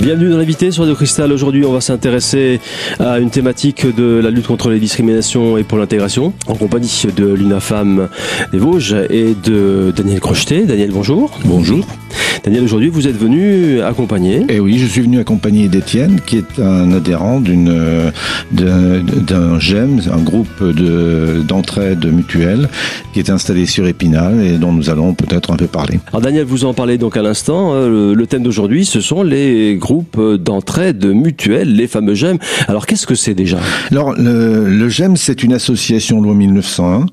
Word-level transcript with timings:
Bienvenue 0.00 0.30
dans 0.30 0.38
l'invité 0.38 0.70
sur 0.70 0.84
Radio 0.84 0.96
Cristal. 0.96 1.30
Aujourd'hui, 1.30 1.66
on 1.66 1.72
va 1.72 1.82
s'intéresser 1.82 2.58
à 2.98 3.18
une 3.18 3.28
thématique 3.28 3.84
de 3.94 4.18
la 4.22 4.30
lutte 4.30 4.46
contre 4.46 4.70
les 4.70 4.80
discriminations 4.80 5.58
et 5.58 5.62
pour 5.62 5.76
l'intégration, 5.76 6.32
en 6.46 6.54
compagnie 6.54 7.04
de 7.14 7.26
l'UNAFAM 7.26 8.08
des 8.50 8.58
Vosges 8.58 8.96
et 9.10 9.34
de 9.34 9.92
Daniel 9.94 10.20
Crocheté. 10.20 10.64
Daniel, 10.64 10.90
bonjour. 10.90 11.38
Bonjour. 11.44 11.86
Daniel, 12.42 12.64
aujourd'hui, 12.64 12.88
vous 12.88 13.06
êtes 13.06 13.18
venu 13.18 13.82
accompagner. 13.82 14.46
Eh 14.48 14.60
oui, 14.60 14.78
je 14.78 14.86
suis 14.86 15.02
venu 15.02 15.18
accompagner 15.18 15.68
d'Étienne, 15.68 16.20
qui 16.24 16.38
est 16.38 16.58
un 16.58 16.90
adhérent 16.92 17.40
d'une 17.40 18.10
d'un 18.52 19.58
GEM, 19.58 20.00
un 20.10 20.22
groupe 20.22 20.62
de 20.62 21.42
d'entraide 21.46 22.06
mutuelle, 22.06 22.68
qui 23.12 23.18
est 23.18 23.28
installé 23.28 23.66
sur 23.66 23.86
Épinal 23.86 24.42
et 24.42 24.56
dont 24.56 24.72
nous 24.72 24.88
allons 24.88 25.12
peut-être 25.14 25.50
un 25.50 25.56
peu 25.56 25.66
parler. 25.66 26.00
Alors 26.08 26.22
Daniel, 26.22 26.46
vous 26.46 26.64
en 26.64 26.72
parlez 26.72 26.96
donc 26.96 27.16
à 27.16 27.22
l'instant. 27.22 27.74
Euh, 27.74 28.14
le, 28.14 28.26
thème 28.26 28.42
d'aujourd'hui, 28.42 28.84
ce 28.84 29.00
sont 29.00 29.22
les 29.22 29.76
groupes 29.90 30.20
d'entraide 30.36 31.04
mutuelle, 31.04 31.74
les 31.74 31.88
fameux 31.88 32.14
GEM. 32.14 32.38
Alors 32.68 32.86
qu'est-ce 32.86 33.06
que 33.08 33.16
c'est 33.16 33.34
déjà? 33.34 33.58
Alors 33.90 34.14
le, 34.14 34.68
le 34.68 34.88
GEM, 34.88 35.16
c'est 35.16 35.42
une 35.42 35.52
association 35.52 36.20
loi 36.20 36.34
1901. 36.34 37.06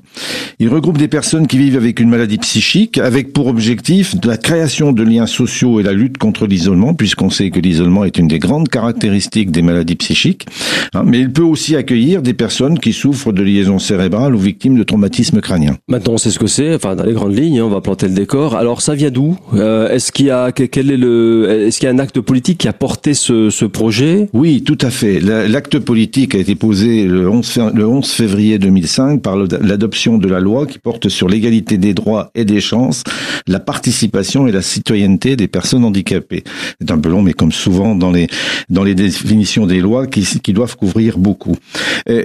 Il 0.60 0.68
regroupe 0.68 0.96
des 0.96 1.08
personnes 1.08 1.48
qui 1.48 1.58
vivent 1.58 1.76
avec 1.76 1.98
une 1.98 2.08
maladie 2.08 2.38
psychique, 2.38 2.98
avec 2.98 3.32
pour 3.32 3.48
objectif 3.48 4.14
la 4.24 4.36
création 4.36 4.92
de 4.92 5.02
liens 5.02 5.26
sociaux 5.26 5.80
et 5.80 5.82
la 5.82 5.92
lutte 5.92 6.18
contre 6.18 6.46
l'isolement, 6.46 6.94
puisqu'on 6.94 7.30
sait 7.30 7.50
que 7.50 7.58
l'isolement 7.58 8.04
est 8.04 8.16
une 8.16 8.28
des 8.28 8.38
grandes 8.38 8.68
caractéristiques 8.68 9.50
des 9.50 9.62
maladies 9.62 9.96
psychiques. 9.96 10.46
Hein, 10.94 11.02
mais 11.04 11.18
il 11.18 11.32
peut 11.32 11.42
aussi 11.42 11.74
accueillir 11.74 12.22
des 12.22 12.34
personnes 12.34 12.78
qui 12.78 12.92
souffrent 12.92 13.32
de 13.32 13.42
liaisons 13.42 13.80
cérébrales 13.80 14.34
ou 14.36 14.38
victimes 14.38 14.78
de 14.78 14.84
traumatismes 14.84 15.40
crâniens. 15.40 15.76
Maintenant, 15.88 16.14
on 16.14 16.18
sait 16.18 16.30
ce 16.30 16.38
que 16.38 16.46
c'est. 16.46 16.74
Enfin, 16.76 16.94
dans 16.94 17.04
les 17.04 17.12
grandes 17.12 17.36
lignes, 17.36 17.58
hein, 17.58 17.64
on 17.64 17.70
va 17.70 17.80
planter 17.80 18.06
le 18.06 18.14
décor. 18.14 18.54
Alors, 18.54 18.82
ça 18.82 18.94
vient 18.94 19.10
d'où? 19.10 19.36
Euh, 19.54 19.90
Est-ce 19.90 20.12
qu'il 20.12 20.26
y 20.26 20.30
a 20.30 20.52
quel 20.52 20.90
est 20.90 20.96
le 20.96 21.66
Est-ce 21.66 21.80
qu'il 21.80 21.88
y 21.88 21.90
a 21.90 21.94
un 21.94 21.98
acte 21.98 22.20
politique 22.20 22.67
qui 22.68 22.70
a 22.70 22.74
porté 22.74 23.14
ce, 23.14 23.64
projet 23.64 24.28
Oui, 24.34 24.62
tout 24.62 24.76
à 24.82 24.90
fait. 24.90 25.20
L'acte 25.20 25.78
politique 25.78 26.34
a 26.34 26.38
été 26.38 26.54
posé 26.54 27.06
le 27.06 27.28
11, 27.28 27.60
le 27.74 27.86
11 27.86 28.06
février 28.10 28.58
2005 28.58 29.22
par 29.22 29.36
l'adoption 29.36 30.18
de 30.18 30.28
la 30.28 30.38
loi 30.38 30.66
qui 30.66 30.78
porte 30.78 31.08
sur 31.08 31.28
l'égalité 31.28 31.78
des 31.78 31.94
droits 31.94 32.30
et 32.34 32.44
des 32.44 32.60
chances, 32.60 33.04
la 33.46 33.60
participation 33.60 34.46
et 34.46 34.52
la 34.52 34.60
citoyenneté 34.60 35.36
des 35.36 35.48
personnes 35.48 35.84
handicapées. 35.84 36.44
C'est 36.78 36.90
un 36.90 36.98
peu 36.98 37.08
long, 37.08 37.22
mais 37.22 37.32
comme 37.32 37.52
souvent 37.52 37.94
dans 37.94 38.10
les 38.10 38.26
dans 38.68 38.84
les 38.84 38.94
définitions 38.94 39.66
des 39.66 39.80
lois 39.80 40.06
qui, 40.06 40.52
doivent 40.52 40.76
couvrir 40.76 41.18
beaucoup. 41.18 41.56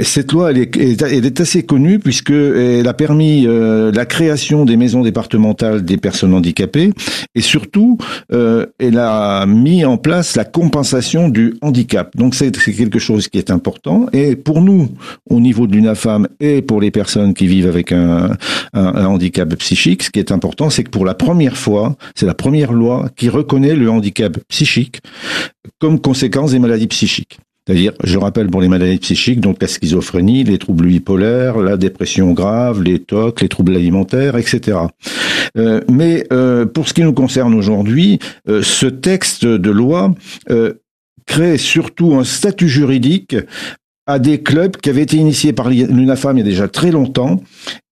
cette 0.02 0.32
loi, 0.32 0.52
elle 0.52 0.58
est, 0.58 0.78
elle 0.78 1.26
est 1.26 1.40
assez 1.40 1.64
connue 1.64 2.00
puisque 2.00 2.32
elle 2.32 2.88
a 2.88 2.94
permis 2.94 3.46
euh, 3.48 3.92
la 3.94 4.06
création 4.06 4.66
des 4.66 4.78
maisons 4.78 5.04
départementales 5.04 5.86
des 5.86 5.98
personnes 5.98 6.34
handicapées 6.34 6.92
et 7.36 7.42
surtout, 7.42 7.98
euh, 8.32 8.66
elle 8.80 8.98
a 8.98 9.46
mis 9.46 9.86
en 9.86 9.98
place 9.98 10.33
la 10.36 10.46
compensation 10.46 11.30
du 11.30 11.56
handicap. 11.62 12.16
Donc 12.16 12.36
c'est 12.36 12.52
quelque 12.52 13.00
chose 13.00 13.28
qui 13.28 13.38
est 13.38 13.52
important 13.52 14.08
et 14.14 14.36
pour 14.36 14.62
nous, 14.62 14.90
au 15.30 15.40
niveau 15.40 15.68
de 15.68 15.74
l'UNAFAM 15.74 16.28
et 16.40 16.62
pour 16.62 16.82
les 16.82 16.92
personnes 16.92 17.34
qui 17.34 17.48
vivent 17.48 17.68
avec 17.68 17.92
un, 17.92 18.32
un, 18.74 18.86
un 18.86 19.06
handicap 19.06 19.54
psychique, 19.56 20.04
ce 20.04 20.10
qui 20.10 20.20
est 20.20 20.32
important, 20.32 20.70
c'est 20.70 20.84
que 20.84 20.90
pour 20.90 21.06
la 21.06 21.14
première 21.14 21.58
fois, 21.58 21.96
c'est 22.16 22.26
la 22.26 22.34
première 22.34 22.74
loi 22.74 23.10
qui 23.16 23.30
reconnaît 23.30 23.76
le 23.76 23.90
handicap 23.90 24.38
psychique 24.50 25.02
comme 25.80 26.00
conséquence 26.00 26.52
des 26.52 26.60
maladies 26.60 26.88
psychiques. 26.88 27.40
C'est-à-dire, 27.66 27.94
je 28.04 28.18
rappelle 28.18 28.48
pour 28.48 28.62
les 28.62 28.68
maladies 28.68 28.98
psychiques, 28.98 29.40
donc 29.40 29.62
la 29.62 29.68
schizophrénie, 29.68 30.44
les 30.44 30.58
troubles 30.58 30.88
bipolaires, 30.88 31.60
la 31.60 31.78
dépression 31.78 32.34
grave, 32.34 32.84
les 32.84 33.00
TOC, 33.00 33.42
les 33.42 33.48
troubles 33.48 33.76
alimentaires, 33.76 34.36
etc. 34.36 34.80
Euh, 35.58 35.80
mais 35.90 36.26
euh, 36.34 36.66
pour 36.66 36.90
ce 36.90 36.94
qui 36.94 37.04
nous 37.04 37.14
concerne 37.14 37.54
aujourd'hui, 37.54 38.20
euh, 38.50 38.62
ce 38.62 38.88
texte 38.88 39.46
de 39.46 39.72
loi 39.72 40.14
crée 41.26 41.58
surtout 41.58 42.16
un 42.16 42.26
statut 42.26 42.68
juridique 42.68 43.38
à 44.06 44.20
des 44.20 44.42
clubs 44.42 44.76
qui 44.78 44.90
avaient 44.90 45.02
été 45.02 45.18
initiés 45.18 45.54
par 45.54 45.70
l'UNAFAM 45.70 46.38
il 46.38 46.42
y 46.42 46.44
a 46.44 46.50
déjà 46.50 46.68
très 46.68 46.92
longtemps. 46.92 47.42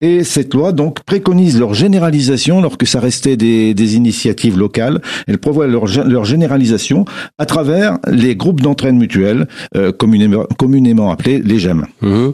Et 0.04 0.24
cette 0.24 0.56
loi, 0.56 0.72
donc, 0.72 1.02
préconise 1.04 1.60
leur 1.60 1.76
généralisation, 1.76 2.58
alors 2.58 2.80
que 2.80 2.88
ça 2.88 3.00
restait 3.00 3.38
des, 3.38 3.76
des 3.76 3.96
initiatives 3.96 4.58
locales. 4.58 5.00
Elle 5.28 5.38
prévoit 5.38 5.68
leur, 5.68 5.86
leur, 6.08 6.26
généralisation 6.26 7.06
à 7.38 7.46
travers 7.46 8.00
les 8.08 8.36
groupes 8.36 8.62
d'entraîne 8.62 8.98
mutuelle, 8.98 9.48
euh, 9.78 9.92
communément, 9.92 10.46
communément, 10.58 11.12
appelés 11.12 11.40
les 11.40 11.60
GEM. 11.60 11.86
Mmh. 12.02 12.30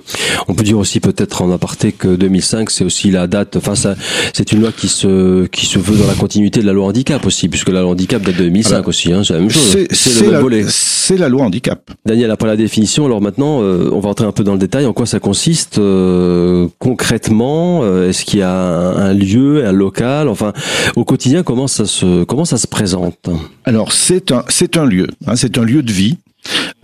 On 0.47 0.53
peut 0.53 0.63
dire 0.63 0.77
aussi 0.77 1.01
peut-être 1.01 1.41
en 1.41 1.51
aparté 1.51 1.91
que 1.91 2.15
2005, 2.15 2.69
c'est 2.69 2.85
aussi 2.85 3.11
la 3.11 3.27
date, 3.27 3.57
enfin, 3.57 3.75
ça, 3.75 3.95
c'est 4.33 4.53
une 4.53 4.61
loi 4.61 4.71
qui 4.71 4.87
se, 4.87 5.45
qui 5.47 5.65
se 5.65 5.77
veut 5.77 5.97
dans 5.97 6.07
la 6.07 6.15
continuité 6.15 6.61
de 6.61 6.65
la 6.65 6.73
loi 6.73 6.85
handicap 6.85 7.25
aussi, 7.25 7.49
puisque 7.49 7.69
la 7.69 7.81
loi 7.81 7.91
handicap 7.91 8.21
date 8.21 8.37
de 8.37 8.43
2005 8.43 8.75
alors, 8.75 8.87
aussi, 8.87 9.11
hein, 9.11 9.23
c'est 9.25 9.33
la 9.33 9.39
même 9.41 9.49
chose. 9.49 9.77
C'est 9.91 10.21
le 10.21 10.31
même 10.31 10.41
volet. 10.41 10.65
C'est 10.69 11.17
la 11.17 11.27
loi 11.27 11.43
handicap. 11.43 11.91
Daniel, 12.05 12.31
après 12.31 12.47
la 12.47 12.55
définition, 12.55 13.05
alors 13.05 13.21
maintenant, 13.21 13.61
euh, 13.67 13.89
on 13.91 13.99
va 13.99 14.09
entrer 14.09 14.25
un 14.25 14.31
peu 14.31 14.43
dans 14.43 14.53
le 14.53 14.59
détail. 14.59 14.85
En 14.85 14.93
quoi 14.93 15.05
ça 15.05 15.19
consiste 15.19 15.77
euh, 15.77 16.67
concrètement 16.79 17.81
euh, 17.83 18.09
Est-ce 18.09 18.25
qu'il 18.25 18.39
y 18.39 18.43
a 18.43 18.51
un, 18.51 18.95
un, 18.97 19.13
lieu, 19.13 19.65
un 19.65 19.71
local 19.71 20.29
Enfin, 20.29 20.53
au 20.95 21.03
quotidien, 21.03 21.43
comment 21.43 21.67
ça 21.67 21.85
se 21.85 22.23
comment 22.23 22.45
ça 22.45 22.57
se 22.57 22.67
présente? 22.67 23.29
Alors 23.65 23.91
c'est 23.91 24.31
un 24.31 24.43
c'est 24.47 24.77
un 24.77 24.85
lieu. 24.85 25.07
Hein, 25.25 25.35
c'est 25.35 25.57
un 25.57 25.63
lieu 25.63 25.83
de 25.83 25.91
vie. 25.91 26.17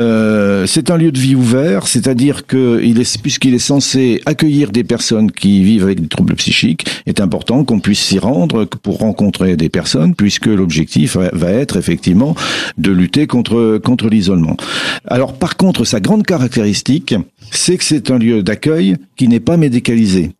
Euh, 0.01 0.65
c'est 0.65 0.89
un 0.89 0.97
lieu 0.97 1.11
de 1.11 1.19
vie 1.19 1.35
ouvert, 1.35 1.87
c'est-à-dire 1.87 2.45
que 2.45 2.81
il 2.83 2.99
est, 2.99 3.21
puisqu'il 3.21 3.53
est 3.53 3.59
censé 3.59 4.21
accueillir 4.25 4.71
des 4.71 4.83
personnes 4.83 5.31
qui 5.31 5.63
vivent 5.63 5.83
avec 5.83 6.01
des 6.01 6.07
troubles 6.07 6.35
psychiques, 6.35 6.85
est 7.05 7.19
important 7.19 7.63
qu'on 7.63 7.79
puisse 7.79 7.99
s'y 7.99 8.19
rendre 8.19 8.65
pour 8.65 8.99
rencontrer 8.99 9.55
des 9.55 9.69
personnes, 9.69 10.15
puisque 10.15 10.47
l'objectif 10.47 11.17
va 11.17 11.51
être 11.51 11.77
effectivement 11.77 12.35
de 12.77 12.91
lutter 12.91 13.27
contre 13.27 13.77
contre 13.83 14.09
l'isolement. 14.09 14.57
Alors 15.05 15.33
par 15.33 15.57
contre, 15.57 15.85
sa 15.85 15.99
grande 15.99 16.25
caractéristique, 16.25 17.15
c'est 17.51 17.77
que 17.77 17.83
c'est 17.83 18.11
un 18.11 18.17
lieu 18.17 18.43
d'accueil 18.43 18.97
qui 19.15 19.27
n'est 19.27 19.39
pas 19.39 19.57
médicalisé. 19.57 20.31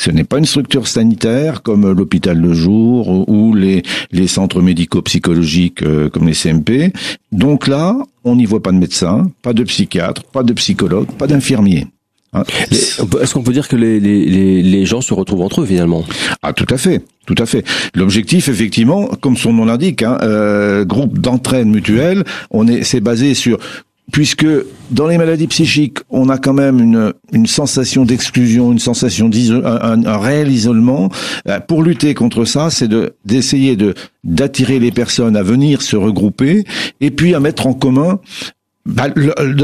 Ce 0.00 0.10
n'est 0.10 0.24
pas 0.24 0.38
une 0.38 0.46
structure 0.46 0.88
sanitaire 0.88 1.60
comme 1.60 1.92
l'hôpital 1.92 2.40
de 2.40 2.54
jour 2.54 3.28
ou 3.28 3.54
les, 3.54 3.82
les 4.12 4.28
centres 4.28 4.62
médico-psychologiques 4.62 5.82
euh, 5.82 6.08
comme 6.08 6.26
les 6.26 6.32
CMP. 6.32 6.90
Donc 7.32 7.68
là, 7.68 7.98
on 8.24 8.34
n'y 8.34 8.46
voit 8.46 8.62
pas 8.62 8.72
de 8.72 8.78
médecin, 8.78 9.30
pas 9.42 9.52
de 9.52 9.62
psychiatre, 9.62 10.24
pas 10.24 10.42
de 10.42 10.54
psychologue, 10.54 11.08
pas 11.18 11.26
d'infirmier. 11.26 11.86
Hein 12.32 12.44
Est-ce 12.70 13.34
qu'on 13.34 13.42
peut 13.42 13.52
dire 13.52 13.68
que 13.68 13.76
les, 13.76 14.00
les, 14.00 14.62
les, 14.62 14.86
gens 14.86 15.02
se 15.02 15.12
retrouvent 15.12 15.42
entre 15.42 15.60
eux 15.60 15.66
finalement? 15.66 16.02
Ah 16.42 16.54
tout 16.54 16.72
à 16.72 16.78
fait, 16.78 17.04
tout 17.26 17.34
à 17.36 17.44
fait. 17.44 17.62
L'objectif, 17.94 18.48
effectivement, 18.48 19.06
comme 19.20 19.36
son 19.36 19.52
nom 19.52 19.66
l'indique, 19.66 20.02
hein, 20.02 20.16
euh, 20.22 20.86
groupe 20.86 21.18
d'entraide 21.18 21.66
mutuelle, 21.66 22.24
on 22.50 22.66
est, 22.68 22.84
c'est 22.84 23.00
basé 23.00 23.34
sur 23.34 23.58
puisque 24.12 24.46
dans 24.90 25.06
les 25.06 25.18
maladies 25.18 25.46
psychiques, 25.46 25.98
on 26.08 26.28
a 26.28 26.38
quand 26.38 26.52
même 26.52 26.80
une, 27.32 27.46
sensation 27.46 28.04
d'exclusion, 28.04 28.72
une 28.72 28.78
sensation 28.78 29.28
d'isolement, 29.28 29.68
un, 29.68 30.18
réel 30.18 30.50
isolement. 30.50 31.10
Pour 31.68 31.82
lutter 31.82 32.14
contre 32.14 32.44
ça, 32.44 32.70
c'est 32.70 32.88
de 32.88 33.14
d'essayer 33.24 33.76
de 33.76 33.94
d'attirer 34.24 34.78
les 34.78 34.90
personnes 34.90 35.36
à 35.36 35.42
venir 35.42 35.82
se 35.82 35.96
regrouper 35.96 36.64
et 37.00 37.10
puis 37.10 37.34
à 37.34 37.40
mettre 37.40 37.66
en 37.66 37.72
commun 37.72 38.20
bah, 38.86 39.08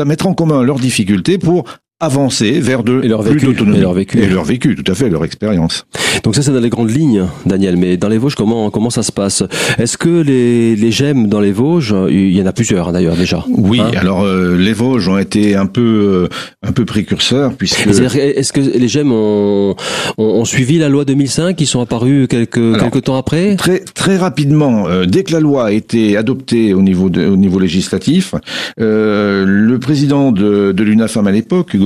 mettre 0.04 0.26
en 0.26 0.34
commun 0.34 0.62
leurs 0.62 0.78
difficultés 0.78 1.38
pour 1.38 1.64
avancer 1.98 2.60
vers 2.60 2.82
de 2.82 3.00
et 3.02 3.08
leur 3.08 3.22
vécu, 3.22 3.46
et 3.48 3.80
leur 3.80 3.94
vécu. 3.94 4.18
Et 4.18 4.26
leur 4.26 4.44
vécu 4.44 4.74
tout 4.74 4.90
à 4.92 4.94
fait 4.94 5.08
leur 5.08 5.24
expérience. 5.24 5.86
Donc 6.24 6.34
ça 6.34 6.42
c'est 6.42 6.52
dans 6.52 6.60
les 6.60 6.68
grandes 6.68 6.90
lignes 6.90 7.24
Daniel. 7.46 7.78
Mais 7.78 7.96
dans 7.96 8.08
les 8.08 8.18
Vosges 8.18 8.34
comment 8.34 8.70
comment 8.70 8.90
ça 8.90 9.02
se 9.02 9.12
passe? 9.12 9.42
Est-ce 9.78 9.96
que 9.96 10.20
les 10.20 10.76
les 10.76 10.90
gemmes 10.92 11.28
dans 11.28 11.40
les 11.40 11.52
Vosges 11.52 11.94
il 12.10 12.36
y 12.36 12.42
en 12.42 12.46
a 12.46 12.52
plusieurs 12.52 12.92
d'ailleurs 12.92 13.16
déjà. 13.16 13.42
Oui 13.48 13.80
hein? 13.80 13.90
alors 13.96 14.24
euh, 14.24 14.56
les 14.58 14.74
Vosges 14.74 15.08
ont 15.08 15.16
été 15.16 15.56
un 15.56 15.64
peu 15.64 15.80
euh, 15.80 16.28
un 16.62 16.72
peu 16.72 16.84
précurseurs 16.84 17.54
puisque 17.54 17.86
est-ce 17.86 18.52
que 18.52 18.60
les 18.60 18.88
gemmes 18.88 19.12
ont, 19.12 19.74
ont, 20.18 20.24
ont 20.24 20.44
suivi 20.44 20.76
la 20.76 20.90
loi 20.90 21.06
2005 21.06 21.56
qui 21.56 21.64
sont 21.64 21.80
apparus 21.80 22.28
quelques 22.28 22.58
alors, 22.58 22.90
quelques 22.90 23.04
temps 23.04 23.16
après? 23.16 23.56
très 23.56 23.78
très 23.78 24.18
rapidement 24.18 24.86
euh, 24.86 25.06
dès 25.06 25.24
que 25.24 25.32
la 25.32 25.40
loi 25.40 25.66
a 25.66 25.72
été 25.72 26.18
adoptée 26.18 26.74
au 26.74 26.82
niveau 26.82 27.08
de, 27.08 27.26
au 27.26 27.36
niveau 27.36 27.58
législatif 27.58 28.34
euh, 28.80 29.46
le 29.46 29.78
président 29.78 30.30
de, 30.30 30.72
de 30.72 30.84
l'UNAFAM 30.84 31.26
à 31.26 31.32
l'époque 31.32 31.72
Hugo 31.72 31.85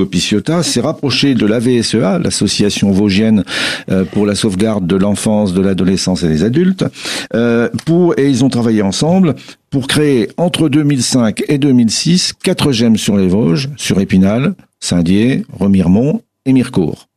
S'est 0.62 0.80
rapproché 0.80 1.34
de 1.34 1.46
l'AVSEA, 1.46 2.18
l'association 2.18 2.90
vosgienne 2.90 3.44
euh, 3.90 4.04
pour 4.04 4.26
la 4.26 4.34
sauvegarde 4.34 4.86
de 4.86 4.96
l'enfance, 4.96 5.54
de 5.54 5.60
l'adolescence 5.60 6.22
et 6.22 6.28
des 6.28 6.44
adultes, 6.44 6.84
euh, 7.34 7.68
pour 7.86 8.18
et 8.18 8.28
ils 8.28 8.44
ont 8.44 8.48
travaillé 8.48 8.82
ensemble 8.82 9.34
pour 9.70 9.86
créer 9.86 10.28
entre 10.36 10.68
2005 10.68 11.44
et 11.48 11.58
2006 11.58 12.32
quatre 12.42 12.72
gemmes 12.72 12.96
sur 12.96 13.16
les 13.16 13.28
Vosges, 13.28 13.68
sur 13.76 14.00
Épinal, 14.00 14.54
Saint-Dié, 14.80 15.44
Remiremont 15.58 16.22
et 16.44 16.52
Mirecourt. 16.52 17.08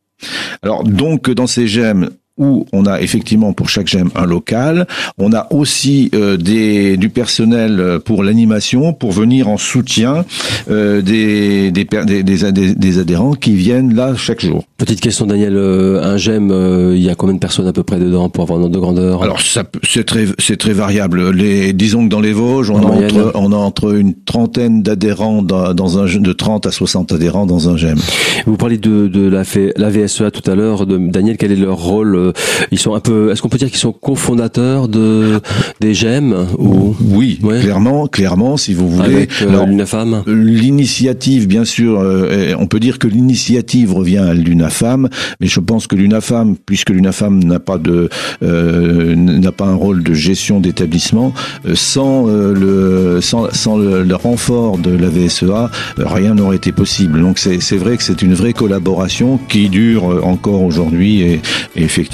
Alors 0.61 0.83
donc 0.83 1.29
dans 1.29 1.47
ces 1.47 1.67
gemmes, 1.67 2.09
où 2.37 2.65
on 2.73 2.85
a 2.85 3.01
effectivement 3.01 3.53
pour 3.53 3.69
chaque 3.69 3.87
GEM 3.87 4.09
un 4.15 4.25
local. 4.25 4.87
On 5.17 5.33
a 5.33 5.47
aussi 5.51 6.09
euh, 6.15 6.37
des, 6.37 6.97
du 6.97 7.09
personnel 7.09 7.99
pour 8.05 8.23
l'animation, 8.23 8.93
pour 8.93 9.11
venir 9.11 9.47
en 9.47 9.57
soutien 9.57 10.25
euh, 10.69 11.01
des, 11.01 11.71
des, 11.71 11.85
des, 11.85 12.23
des, 12.23 12.99
adhérents 12.99 13.33
qui 13.33 13.55
viennent 13.55 13.95
là 13.95 14.15
chaque 14.15 14.41
jour. 14.41 14.63
Petite 14.77 15.01
question 15.01 15.25
Daniel, 15.25 15.55
euh, 15.55 16.01
un 16.03 16.17
GEM, 16.17 16.51
euh, 16.51 16.95
il 16.95 17.03
y 17.03 17.09
a 17.09 17.15
combien 17.15 17.35
de 17.35 17.39
personnes 17.39 17.67
à 17.67 17.73
peu 17.73 17.83
près 17.83 17.99
dedans 17.99 18.29
pour 18.29 18.43
avoir 18.43 18.59
un 18.59 18.63
ordre 18.63 18.75
de 18.75 18.79
grandeur? 18.79 19.23
Alors 19.23 19.39
c'est 19.41 20.03
très, 20.03 20.25
c'est 20.39 20.57
très 20.57 20.73
variable. 20.73 21.31
Les, 21.31 21.73
disons 21.73 22.05
que 22.05 22.09
dans 22.09 22.21
les 22.21 22.33
Vosges, 22.33 22.69
on, 22.69 22.77
a 22.77 22.91
entre, 22.91 23.31
on 23.35 23.51
a 23.51 23.55
entre 23.55 23.95
une 23.95 24.13
trentaine 24.13 24.83
d'adhérents 24.83 25.41
dans, 25.41 25.73
dans 25.73 25.99
un 25.99 26.05
de 26.05 26.33
30 26.33 26.67
à 26.67 26.71
60 26.71 27.11
adhérents 27.13 27.45
dans 27.45 27.69
un 27.69 27.77
GEM. 27.77 27.97
Vous 28.45 28.57
parlez 28.57 28.77
de, 28.77 29.07
de 29.07 29.27
la, 29.27 29.43
la 29.75 29.89
VSEA 29.89 30.31
tout 30.31 30.49
à 30.49 30.55
l'heure, 30.55 30.85
Daniel, 30.85 31.37
quel 31.37 31.51
est 31.51 31.55
leur 31.55 31.77
rôle 31.77 32.22
euh, 32.23 32.67
Ils 32.71 32.79
sont 32.79 32.93
un 32.95 32.99
peu, 32.99 33.31
est-ce 33.31 33.41
qu'on 33.41 33.49
peut 33.49 33.57
dire 33.57 33.69
qu'ils 33.69 33.79
sont 33.79 33.91
cofondateurs 33.91 34.87
de 34.87 35.39
des 35.79 35.93
GEM 35.93 36.47
ou? 36.57 36.95
Oui, 37.01 37.39
clairement, 37.39 38.07
clairement, 38.07 38.57
si 38.57 38.73
vous 38.73 38.89
voulez. 38.89 39.15
Avec 39.15 39.41
euh, 39.41 39.65
l'UNAFAM. 39.65 40.23
L'initiative, 40.27 41.47
bien 41.47 41.65
sûr, 41.65 41.99
euh, 41.99 42.53
on 42.57 42.67
peut 42.67 42.79
dire 42.79 42.99
que 42.99 43.07
l'initiative 43.07 43.93
revient 43.93 44.17
à 44.17 44.33
l'UNAFAM, 44.33 45.09
mais 45.39 45.47
je 45.47 45.59
pense 45.59 45.87
que 45.87 45.95
l'UNAFAM, 45.95 46.55
puisque 46.65 46.89
l'UNAFAM 46.89 47.43
n'a 47.43 47.59
pas 47.59 47.77
de 47.77 48.09
n'a 48.41 49.51
pas 49.51 49.65
un 49.65 49.75
rôle 49.75 50.03
de 50.03 50.13
gestion 50.13 50.59
d'établissement, 50.59 51.33
sans 51.73 52.27
le 52.27 53.19
sans, 53.21 53.53
sans 53.53 53.77
le, 53.77 54.03
le, 54.03 54.15
renfort 54.15 54.77
de 54.77 54.91
la 54.91 55.09
VSEA, 55.09 55.69
rien 55.97 56.35
n'aurait 56.35 56.57
été 56.57 56.71
possible. 56.71 57.19
Donc 57.19 57.39
c'est 57.39 57.77
vrai 57.77 57.97
que 57.97 58.03
c'est 58.03 58.21
une 58.21 58.33
vraie 58.33 58.53
collaboration 58.53 59.39
qui 59.49 59.69
dure 59.69 60.11
euh, 60.11 60.21
encore 60.23 60.63
aujourd'hui 60.63 61.21
et, 61.21 61.41
effectivement 61.75 62.12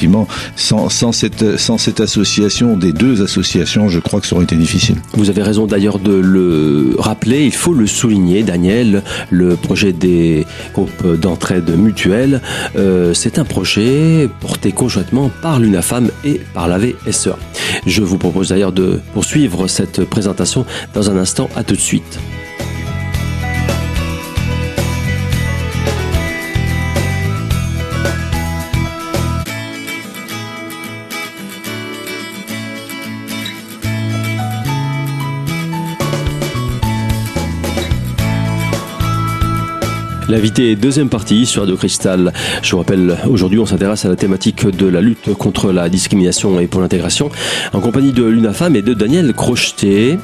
sans, 0.56 0.90
sans, 0.90 1.12
cette, 1.12 2.00
association 2.00 2.78
des 2.78 2.94
deux 2.94 3.22
associations, 3.22 3.90
je 3.90 4.00
crois 4.00 4.22
que 4.22 4.28
ça 4.28 4.36
aurait 4.36 4.46
été 4.46 4.56
difficile. 4.56 4.96
Vous 5.14 5.30
avez 5.30 5.44
raison 5.44 5.68
d'ailleurs 5.68 6.00
de 6.00 6.14
le 6.14 6.96
rappeler, 6.98 7.46
il 7.46 7.54
faut 7.54 7.74
le 7.74 7.88
souligner, 7.88 8.44
Daniel, 8.44 9.04
le 9.30 9.56
projet 9.56 9.94
des 9.94 10.46
groupes 10.74 11.06
d'entraide 11.20 11.78
mutuelle, 11.78 12.42
euh, 12.76 13.14
c'est 13.14 13.40
un 13.40 13.46
projet 13.46 14.30
porté 14.40 14.72
conjointement 14.72 15.32
par 15.42 15.60
l'UNAFAM 15.60 16.10
et 16.24 16.42
par 16.54 16.68
la 16.68 16.78
VSEA. 16.78 17.38
Je 17.86 18.02
vous 18.02 18.18
propose 18.18 18.50
d'ailleurs 18.50 18.72
de 18.72 19.00
poursuivre 19.14 19.68
cette 19.68 20.04
présentation 20.06 20.66
dans 20.94 21.10
un 21.10 21.18
instant. 21.18 21.50
À 21.56 21.64
tout 21.64 21.76
de 21.76 21.80
suite. 21.80 22.20
L'invité 40.30 40.72
est 40.72 40.76
deuxième 40.76 41.10
partie 41.10 41.48
sur 41.48 41.64
Radio 41.64 41.76
Cristal. 41.76 42.32
Je 42.62 42.70
vous 42.70 42.78
rappelle, 42.78 43.18
aujourd'hui, 43.28 43.58
on 43.58 43.66
s'intéresse 43.66 44.06
à 44.06 44.10
la 44.10 44.16
thématique 44.16 44.68
de 44.68 44.86
la 44.86 45.02
lutte 45.02 45.34
contre 45.34 45.72
la 45.72 45.90
discrimination 45.90 46.60
et 46.60 46.68
pour 46.68 46.82
l'intégration 46.82 47.32
en 47.74 47.80
compagnie 47.80 48.14
de 48.14 48.24
l'UNAFAM 48.24 48.76
et 48.76 48.84
de 48.84 48.94
Daniel 48.94 49.34
Crocheté. 49.34 50.20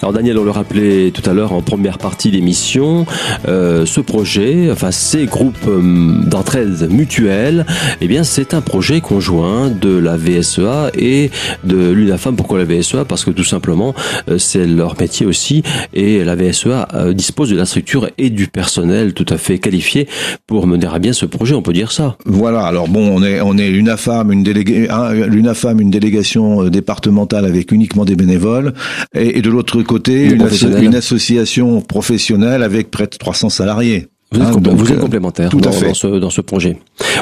Alors 0.00 0.12
Daniel, 0.12 0.38
on 0.38 0.44
le 0.44 0.50
rappelait 0.50 1.10
tout 1.10 1.28
à 1.28 1.34
l'heure 1.34 1.52
en 1.52 1.60
première 1.60 1.98
partie 1.98 2.30
d'émission, 2.30 3.04
euh, 3.48 3.84
ce 3.84 4.00
projet, 4.00 4.70
enfin 4.70 4.92
ces 4.92 5.26
groupes 5.26 5.56
euh, 5.66 6.22
d'entraide 6.24 6.88
mutuelle, 6.90 7.66
eh 8.00 8.06
bien 8.06 8.22
c'est 8.22 8.54
un 8.54 8.60
projet 8.60 9.00
conjoint 9.00 9.70
de 9.70 9.96
la 9.96 10.16
VSEA 10.16 10.92
et 10.96 11.30
de 11.64 11.90
l'UNAFAM. 11.90 12.36
Pourquoi 12.36 12.58
la 12.58 12.64
VSEA 12.64 13.04
Parce 13.06 13.24
que 13.24 13.30
tout 13.30 13.44
simplement 13.44 13.94
euh, 14.30 14.38
c'est 14.38 14.66
leur 14.66 14.98
métier 15.00 15.26
aussi 15.26 15.62
et 15.94 16.22
la 16.22 16.36
VSEA 16.36 16.88
euh, 16.94 17.12
dispose 17.12 17.50
de 17.50 17.56
la 17.56 17.66
structure 17.66 18.08
et 18.18 18.30
du 18.30 18.46
personnel 18.46 19.14
tout 19.14 19.26
à 19.28 19.36
fait 19.36 19.58
qualifié 19.58 20.06
pour 20.46 20.68
mener 20.68 20.86
à 20.86 21.00
bien 21.00 21.12
ce 21.12 21.26
projet. 21.26 21.54
On 21.54 21.62
peut 21.62 21.72
dire 21.72 21.90
ça. 21.90 22.16
Voilà. 22.24 22.60
Alors 22.60 22.88
bon, 22.88 23.10
on 23.12 23.22
est 23.24 23.40
on 23.40 23.58
est 23.58 23.68
l'UNAFAM, 23.68 24.30
une 24.30 25.90
délégation 25.90 26.68
départementale 26.68 27.44
avec 27.44 27.72
uniquement 27.72 28.04
des 28.04 28.14
bénévoles 28.14 28.74
et, 29.14 29.38
et 29.38 29.42
de 29.42 29.50
l'autre 29.50 29.57
côté, 29.62 30.24
une, 30.24 30.94
association 30.94 31.80
professionnelle 31.80 32.62
avec 32.62 32.90
près 32.90 33.06
de 33.06 33.16
300 33.16 33.50
salariés. 33.50 34.08
Vous 34.30 34.42
êtes, 34.42 34.48
hein, 34.48 34.60
euh, 34.62 34.96
complémentaire 34.98 35.48
dans, 35.48 35.72
ce, 35.72 36.06
dans 36.06 36.28
ce 36.28 36.42
projet. 36.42 36.76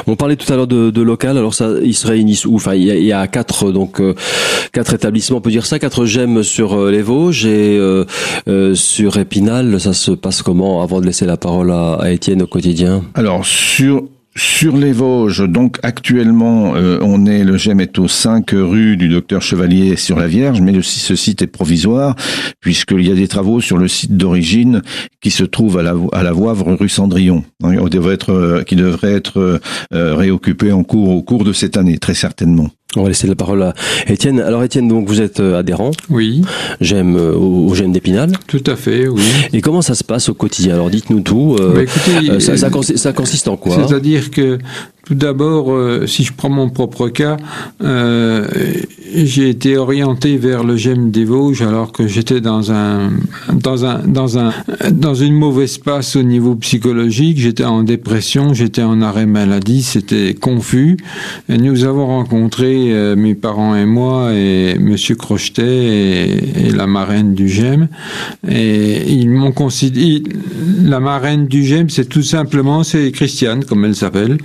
On 0.07 0.17
parlait 0.17 0.35
tout 0.35 0.51
à 0.51 0.57
l'heure 0.57 0.67
de, 0.67 0.89
de, 0.89 1.01
local. 1.01 1.37
Alors 1.37 1.53
ça, 1.53 1.69
ils 1.81 1.93
se 1.93 2.05
réunissent 2.05 2.45
où 2.45 2.55
Enfin, 2.55 2.75
il 2.75 2.83
y, 2.83 3.13
a, 3.13 3.27
quatre 3.27 3.71
donc 3.71 4.01
euh, 4.01 4.13
quatre 4.73 4.93
établissements, 4.93 5.37
on 5.37 5.41
peut 5.41 5.49
dire 5.51 5.65
ça, 5.65 5.79
quatre 5.79 6.05
gemmes 6.05 6.43
sur 6.43 6.73
euh, 6.73 6.91
les 6.91 7.01
Vosges 7.01 7.45
et 7.45 7.79
sur 8.73 9.17
Épinal. 9.17 9.79
Ça 9.79 9.93
se 9.93 10.11
passe 10.11 10.41
comment 10.41 10.81
Avant 10.81 10.99
de 10.99 11.05
laisser 11.05 11.25
la 11.25 11.37
parole 11.37 11.71
à, 11.71 11.93
à 11.93 12.11
Étienne 12.11 12.41
au 12.41 12.47
quotidien? 12.47 13.03
Alors 13.15 13.45
sur 13.45 14.03
sur 14.37 14.77
les 14.77 14.91
Vosges, 14.91 15.49
donc 15.49 15.79
actuellement, 15.81 16.75
euh, 16.75 16.99
on 17.01 17.25
est 17.25 17.43
le 17.43 17.57
GEM 17.57 17.79
est 17.79 17.97
aux 17.97 18.07
5 18.07 18.51
rue 18.51 18.95
du 18.95 19.09
Docteur 19.09 19.41
Chevalier 19.41 19.95
sur 19.95 20.19
la 20.19 20.27
Vierge, 20.27 20.61
mais 20.61 20.71
le, 20.71 20.83
ce 20.83 21.15
site 21.15 21.41
est 21.41 21.47
provisoire 21.47 22.15
puisqu'il 22.61 23.07
y 23.07 23.11
a 23.11 23.15
des 23.15 23.27
travaux 23.27 23.61
sur 23.61 23.77
le 23.77 23.87
site 23.87 24.15
d'origine 24.15 24.83
qui 25.21 25.31
se 25.31 25.43
trouve 25.43 25.79
à 25.79 25.83
la, 25.83 25.95
à 26.11 26.21
la 26.21 26.31
Voivre 26.31 26.73
rue 26.73 26.89
Cendrillon, 26.89 27.43
hein, 27.63 27.75
euh, 27.75 28.63
qui 28.63 28.75
devrait 28.75 29.13
être 29.13 29.59
euh, 29.93 30.15
réoccupé 30.15 30.71
en 30.71 30.83
cours 30.83 31.09
au 31.09 31.23
cours 31.23 31.43
de 31.43 31.53
cette 31.53 31.75
année, 31.75 31.97
très 31.97 32.13
certainement. 32.13 32.69
On 32.95 33.03
va 33.03 33.09
laisser 33.09 33.27
la 33.27 33.35
parole 33.35 33.63
à 33.63 33.73
Étienne. 34.07 34.39
Alors 34.39 34.63
Étienne, 34.63 34.87
donc 34.87 35.09
vous 35.09 35.19
êtes 35.19 35.41
euh, 35.41 35.59
adhérent. 35.59 35.91
Oui. 36.09 36.41
J'aime 36.79 37.17
euh, 37.17 37.33
au, 37.35 37.73
GEM 37.75 37.91
d'Épinal. 37.91 38.31
Tout 38.47 38.63
à 38.65 38.77
fait, 38.77 39.09
oui. 39.09 39.21
Et 39.51 39.59
comment 39.59 39.81
ça 39.81 39.93
se 39.93 40.05
passe 40.05 40.29
au 40.29 40.33
quotidien? 40.33 40.75
Alors 40.75 40.89
dites-nous 40.89 41.19
tout. 41.19 41.57
Euh, 41.59 41.73
bah, 41.73 41.83
écoutez, 41.83 42.39
ça, 42.39 42.55
ça, 42.55 42.69
ça, 42.95 43.13
consiste 43.13 43.47
en 43.49 43.57
quoi? 43.57 43.75
C'est-à-dire 43.75 44.31
que 44.31 44.57
tout 45.07 45.15
d'abord, 45.15 45.71
euh, 45.71 46.05
si 46.05 46.25
je 46.25 46.33
prends 46.33 46.49
mon 46.49 46.67
propre 46.67 47.07
cas, 47.07 47.37
euh, 47.81 48.45
j'ai 49.15 49.47
été 49.47 49.77
orienté 49.77 50.35
vers 50.35 50.65
le 50.65 50.75
GEM 50.75 51.11
des 51.11 51.23
Vosges 51.23 51.61
alors 51.61 51.93
que 51.93 52.07
j'étais 52.07 52.41
dans 52.41 52.73
un, 52.73 53.11
dans 53.53 53.85
un, 53.85 53.99
dans 53.99 54.37
un, 54.37 54.51
dans 54.91 55.13
une 55.15 55.33
mauvaise 55.33 55.77
passe 55.77 56.17
au 56.17 56.23
niveau 56.23 56.55
psychologique. 56.55 57.39
J'étais 57.39 57.63
en 57.63 57.83
dépression, 57.83 58.53
j'étais 58.53 58.83
en 58.83 59.01
arrêt 59.01 59.25
maladie, 59.25 59.81
c'était 59.81 60.33
confus. 60.33 60.97
Et 61.47 61.57
nous 61.57 61.85
avons 61.85 62.07
rencontré 62.07 62.91
euh, 62.91 63.15
mes 63.15 63.33
parents 63.33 63.77
et 63.77 63.85
moi 63.85 64.33
et 64.33 64.77
Monsieur 64.77 65.15
Crochetet 65.15 65.63
et, 65.63 66.71
la 66.75 66.85
marraine 66.85 67.33
du 67.33 67.47
GEM. 67.47 67.87
Et 68.45 69.09
ils 69.09 69.29
m'ont 69.29 69.53
considéré, 69.53 70.21
la 70.83 70.99
marraine 70.99 71.47
du 71.47 71.63
GEM, 71.63 71.89
c'est 71.89 72.09
tout 72.09 72.23
simplement, 72.23 72.83
c'est 72.83 73.09
Christiane, 73.13 73.63
comme 73.63 73.85
elle 73.85 73.95
s'appelle. 73.95 74.37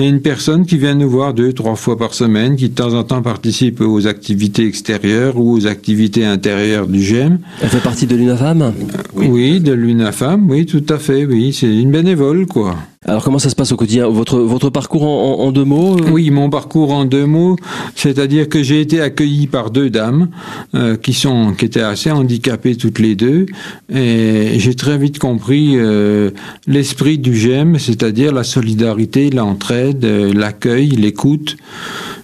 A 0.00 0.02
une 0.02 0.22
personne 0.22 0.64
qui 0.64 0.78
vient 0.78 0.94
nous 0.94 1.10
voir 1.10 1.34
deux, 1.34 1.52
trois 1.52 1.74
fois 1.74 1.98
par 1.98 2.14
semaine, 2.14 2.56
qui 2.56 2.70
de 2.70 2.74
temps 2.74 2.94
en 2.94 3.04
temps 3.04 3.20
participe 3.20 3.82
aux 3.82 4.06
activités 4.06 4.66
extérieures 4.66 5.36
ou 5.36 5.52
aux 5.52 5.66
activités 5.66 6.24
intérieures 6.24 6.86
du 6.86 7.02
GEM. 7.02 7.38
Elle 7.60 7.68
fait 7.68 7.82
partie 7.82 8.06
de 8.06 8.16
l'UNAFAM? 8.16 8.72
Oui. 9.14 9.60
de 9.60 9.72
l'UNAFAM, 9.72 10.48
oui, 10.48 10.64
tout 10.64 10.84
à 10.88 10.96
fait, 10.96 11.26
oui. 11.26 11.52
C'est 11.52 11.76
une 11.76 11.90
bénévole, 11.90 12.46
quoi. 12.46 12.76
Alors 13.06 13.24
comment 13.24 13.38
ça 13.38 13.48
se 13.48 13.54
passe 13.54 13.72
au 13.72 13.76
quotidien? 13.76 14.06
Votre, 14.08 14.68
parcours 14.68 15.04
en, 15.04 15.50
deux 15.52 15.64
mots 15.64 15.96
euh? 15.96 16.10
Oui, 16.10 16.28
mon 16.28 16.50
parcours 16.50 16.92
en 16.92 17.06
deux 17.06 17.24
mots, 17.24 17.56
c'est-à-dire 17.94 18.46
que 18.46 18.62
j'ai 18.62 18.82
été 18.82 19.00
accueilli 19.00 19.46
par 19.46 19.70
deux 19.70 19.88
dames 19.88 20.28
euh, 20.74 20.98
qui 20.98 21.14
sont 21.14 21.54
qui 21.54 21.64
étaient 21.64 21.80
assez 21.80 22.10
handicapées 22.10 22.76
toutes 22.76 22.98
les 22.98 23.14
deux, 23.14 23.46
et 23.88 24.58
j'ai 24.58 24.74
très 24.74 24.98
vite 24.98 25.18
compris 25.18 25.78
euh, 25.78 26.30
l'esprit 26.66 27.16
du 27.16 27.34
GEM, 27.34 27.78
c'est-à-dire 27.78 28.34
la 28.34 28.44
solidarité, 28.44 29.30
l'entraide, 29.30 30.04
l'accueil, 30.04 30.90
l'écoute. 30.90 31.56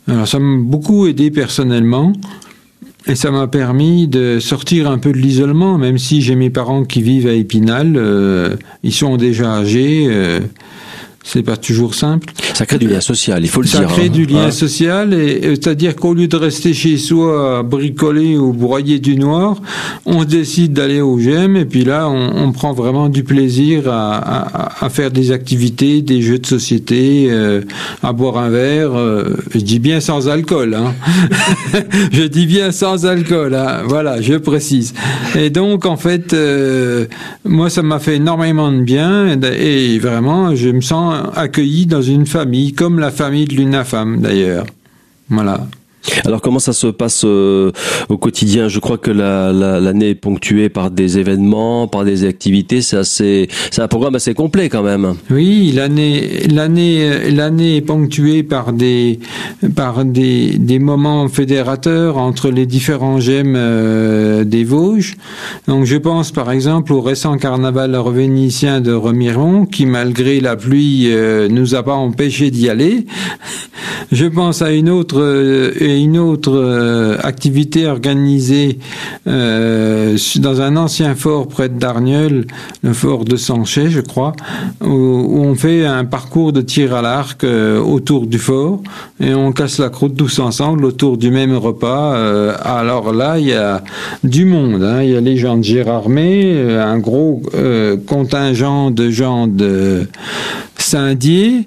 Alors 0.09 0.29
ça 0.29 0.39
m'a 0.39 0.63
beaucoup 0.63 1.07
aidé 1.07 1.31
personnellement. 1.31 2.13
Et 3.09 3.15
ça 3.15 3.31
m'a 3.31 3.47
permis 3.47 4.09
de 4.09 4.41
sortir 4.41 4.91
un 4.91 4.99
peu 4.99 5.13
de 5.13 5.19
l'isolement, 5.19 5.79
même 5.79 5.97
si 5.97 6.23
j'ai 6.23 6.35
mes 6.35 6.51
parents 6.51 6.85
qui 6.85 7.03
vivent 7.03 7.29
à 7.29 7.33
Épinal, 7.33 7.95
euh, 7.97 8.57
ils 8.83 8.93
sont 8.93 9.17
déjà 9.17 9.53
âgés. 9.59 10.07
Euh, 10.11 10.41
c'est 11.27 11.43
pas 11.43 11.57
toujours 11.57 11.95
simple. 11.95 12.33
Ça 12.55 12.67
crée 12.67 12.79
du 12.79 12.87
lien 12.87 13.01
social, 13.01 13.43
il 13.43 13.49
faut 13.49 13.61
le 13.61 13.67
dire. 13.67 13.81
Ça 13.81 13.85
crée 13.85 14.09
du 14.09 14.27
lien 14.27 14.53
social, 14.53 15.13
et, 15.13 15.41
c'est-à-dire 15.43 15.97
qu'au 15.97 16.15
lieu 16.15 16.29
de 16.29 16.37
rester 16.37 16.73
chez 16.73 16.97
soi 16.99 17.59
à 17.59 17.63
bricoler 17.65 18.39
ou 18.39 18.53
broyer 18.53 19.01
du 19.01 19.17
noir, 19.17 19.61
on 20.07 20.23
décide 20.23 20.73
d'aller 20.73 21.01
au 21.01 21.19
GEM, 21.19 21.57
et 21.57 21.65
puis 21.65 21.85
là, 21.85 22.09
on, 22.09 22.45
on 22.45 22.53
prend 22.53 22.73
vraiment 22.73 23.09
du 23.09 23.25
plaisir 23.25 23.89
à, 23.89 24.17
à, 24.17 24.85
à, 24.85 24.89
faire 24.89 25.11
des 25.11 25.33
activités, 25.33 26.01
des 26.01 26.23
jeux 26.23 26.39
de 26.39 26.47
société, 26.47 27.27
euh, 27.29 27.63
à 28.05 28.13
boire 28.13 28.39
un 28.39 28.49
verre. 28.49 28.95
Euh, 28.95 29.37
je 29.53 29.59
dis 29.59 29.81
bien 29.81 29.99
sans 29.99 30.29
alcool, 30.29 30.75
hein. 30.75 30.95
je 32.13 32.23
dis 32.23 32.47
bien 32.47 32.71
sans 32.71 33.05
alcool, 33.05 33.55
hein. 33.57 33.83
voilà, 33.85 34.23
je 34.23 34.35
précise. 34.35 34.95
Et 35.37 35.51
donc, 35.51 35.87
en 35.87 35.97
fait, 35.97 36.33
euh, 36.35 37.07
moi, 37.45 37.69
ça 37.69 37.83
m'a 37.83 37.99
fait 37.99 38.17
énormément 38.17 38.71
de 38.71 38.83
bien, 38.83 39.37
et, 39.43 39.95
et 39.95 39.99
vraiment, 39.99 40.55
je 40.55 40.69
me 40.69 40.81
sens 40.81 41.16
accueilli 41.35 41.87
dans 41.87 42.03
une 42.03 42.27
famille, 42.27 42.73
comme 42.73 42.99
la 42.99 43.11
famille 43.11 43.47
de 43.47 43.55
l'UNAFAM 43.55 44.21
d'ailleurs. 44.21 44.67
Voilà. 45.29 45.67
Alors 46.25 46.41
comment 46.41 46.59
ça 46.59 46.73
se 46.73 46.87
passe 46.89 47.23
euh, 47.25 47.73
au 48.09 48.17
quotidien? 48.17 48.69
Je 48.69 48.81
crois 48.81 48.99
que 48.99 49.11
l'année 49.11 50.11
est 50.11 50.15
ponctuée 50.15 50.69
par 50.69 50.91
des 50.91 51.19
événements, 51.19 51.89
par 51.89 52.05
des 52.05 52.25
activités. 52.25 52.83
C'est 52.83 52.97
assez, 52.97 53.49
c'est 53.71 53.83
un 53.83 53.89
programme 53.89 54.15
assez 54.15 54.35
complet 54.35 54.69
quand 54.69 54.83
même. 54.83 55.15
Oui, 55.31 55.73
l'année, 55.75 56.47
l'année, 56.49 57.31
l'année 57.31 57.77
est 57.77 57.83
ponctuée 57.83 58.43
par 58.43 58.73
des, 58.73 59.19
par 59.75 60.05
des, 60.05 60.59
des 60.59 60.79
moments 60.79 61.29
fédérateurs 61.29 62.19
entre 62.19 62.51
les 62.51 62.67
différents 62.67 63.21
gemmes 63.21 63.55
euh, 63.57 64.45
des 64.45 64.65
Vosges. 64.65 65.17
Donc 65.69 65.85
je 65.85 65.97
pense 65.97 66.33
par 66.33 66.51
exemple 66.51 66.93
au 66.93 67.01
récent 67.01 67.37
carnaval 67.37 67.97
revénitien 67.97 68.81
de 68.81 68.93
Remiron, 68.93 69.67
qui 69.67 69.87
malgré 69.87 70.41
la 70.41 70.57
pluie 70.57 71.05
euh, 71.07 71.49
nous 71.49 71.75
a 71.75 71.83
pas 71.83 71.95
empêché 71.95 72.51
d'y 72.51 72.69
aller. 72.69 73.07
Je 74.13 74.27
pense 74.27 74.63
à 74.63 74.73
une 74.73 74.89
autre 74.89 75.21
une 76.01 76.19
autre 76.19 76.53
euh, 76.55 77.17
activité 77.23 77.87
organisée 77.87 78.79
euh, 79.27 80.17
dans 80.37 80.61
un 80.61 80.77
ancien 80.77 81.15
fort 81.15 81.49
près 81.49 81.69
de 81.69 81.87
le 82.83 82.93
fort 82.93 83.25
de 83.25 83.37
Sanchez, 83.37 83.89
je 83.91 84.01
crois, 84.01 84.33
où, 84.83 84.89
on 84.89 85.55
fait 85.55 85.87
un 85.87 86.05
parcours 86.05 86.53
de 86.53 86.61
tir 86.61 86.95
à 86.95 87.03
l'arc 87.03 87.45
euh, 87.45 87.81
autour 87.81 88.27
du 88.27 88.39
fort 88.39 88.83
et 89.21 89.35
on 89.35 89.53
casse 89.53 89.79
la 89.79 89.89
croûte 89.89 90.17
tous 90.17 90.39
ensemble 90.39 90.85
autour 90.85 91.17
du 91.17 91.31
même 91.31 91.57
repas. 91.57 92.17
alors 92.63 93.13
là, 93.13 93.39
il 93.39 93.47
y 93.47 93.53
a 93.53 93.83
du 94.25 94.45
monde. 94.45 94.83
Hein. 94.83 95.03
Il 95.03 95.11
y 95.11 95.17
a 95.17 95.21
les 95.21 95.37
gens 95.37 95.57
de 95.57 95.63
Gérardmer, 95.63 96.77
un 96.79 96.99
gros 96.99 97.43
contingent 98.07 98.91
de 98.91 99.11
gens 99.11 99.47
de 99.47 100.07
Saint-Dié, 100.77 101.65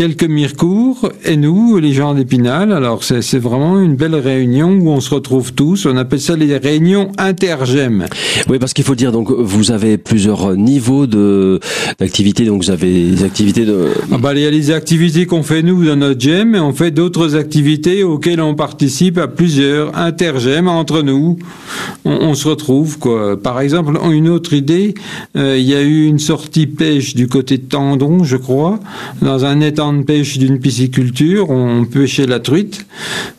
quelques 0.00 0.24
Mirecourt 0.24 1.12
et 1.26 1.36
nous, 1.36 1.76
les 1.76 1.92
gens 1.92 2.14
d'Épinal. 2.14 2.72
Alors 2.72 3.04
c'est 3.04 3.38
vraiment 3.38 3.78
une 3.78 3.96
belle 3.96 4.14
réunion 4.14 4.70
où 4.70 4.88
on 4.88 5.00
se 5.00 5.14
retrouve 5.14 5.52
tous. 5.52 5.84
On 5.84 5.94
appelle 5.98 6.22
ça 6.22 6.36
les 6.36 6.56
réunions 6.56 7.12
intergèmes. 7.18 8.06
Oui, 8.48 8.58
parce 8.58 8.72
qu'il 8.72 8.82
faut 8.82 8.94
dire 8.94 9.12
donc 9.12 9.30
vous 9.30 9.72
avez 9.72 9.98
plusieurs 9.98 10.56
niveaux 10.56 11.06
de 11.06 11.60
d'activité. 11.98 12.46
Donc 12.46 12.62
vous 12.62 12.70
avez 12.70 13.10
des 13.10 13.24
activités 13.24 13.66
de. 13.66 13.88
Ah 14.10 14.16
bah 14.16 14.32
il 14.34 14.40
y 14.40 14.46
a 14.46 14.50
les 14.50 14.70
activités 14.70 15.26
qu'on 15.26 15.42
fait 15.42 15.62
nous 15.62 15.84
dans 15.84 15.96
notre 15.96 16.18
gem 16.18 16.54
et 16.54 16.60
on 16.60 16.72
fait 16.72 16.92
d'autres 16.92 17.36
activités 17.36 18.02
auxquelles 18.02 18.40
on 18.40 18.54
participe 18.54 19.18
à 19.18 19.28
plusieurs 19.28 19.94
intergèmes 19.98 20.68
entre 20.68 21.02
nous. 21.02 21.38
On, 22.06 22.32
se 22.32 22.48
retrouve 22.48 22.98
quoi. 22.98 23.38
Par 23.38 23.60
exemple, 23.60 23.98
une 24.10 24.30
autre 24.30 24.54
idée, 24.54 24.94
euh, 25.36 25.58
il 25.58 25.66
y 25.66 25.74
a 25.74 25.82
eu 25.82 26.06
une 26.06 26.18
sortie 26.18 26.66
pêche 26.66 27.14
du 27.14 27.28
côté 27.28 27.58
de 27.58 27.64
Tendon, 27.64 28.24
je 28.24 28.38
crois, 28.38 28.80
dans 29.20 29.44
un 29.44 29.60
étang 29.60 29.89
de 29.92 30.02
pêche 30.02 30.38
d'une 30.38 30.58
pisciculture, 30.58 31.50
on 31.50 31.84
pêchait 31.84 32.26
la 32.26 32.40
truite. 32.40 32.86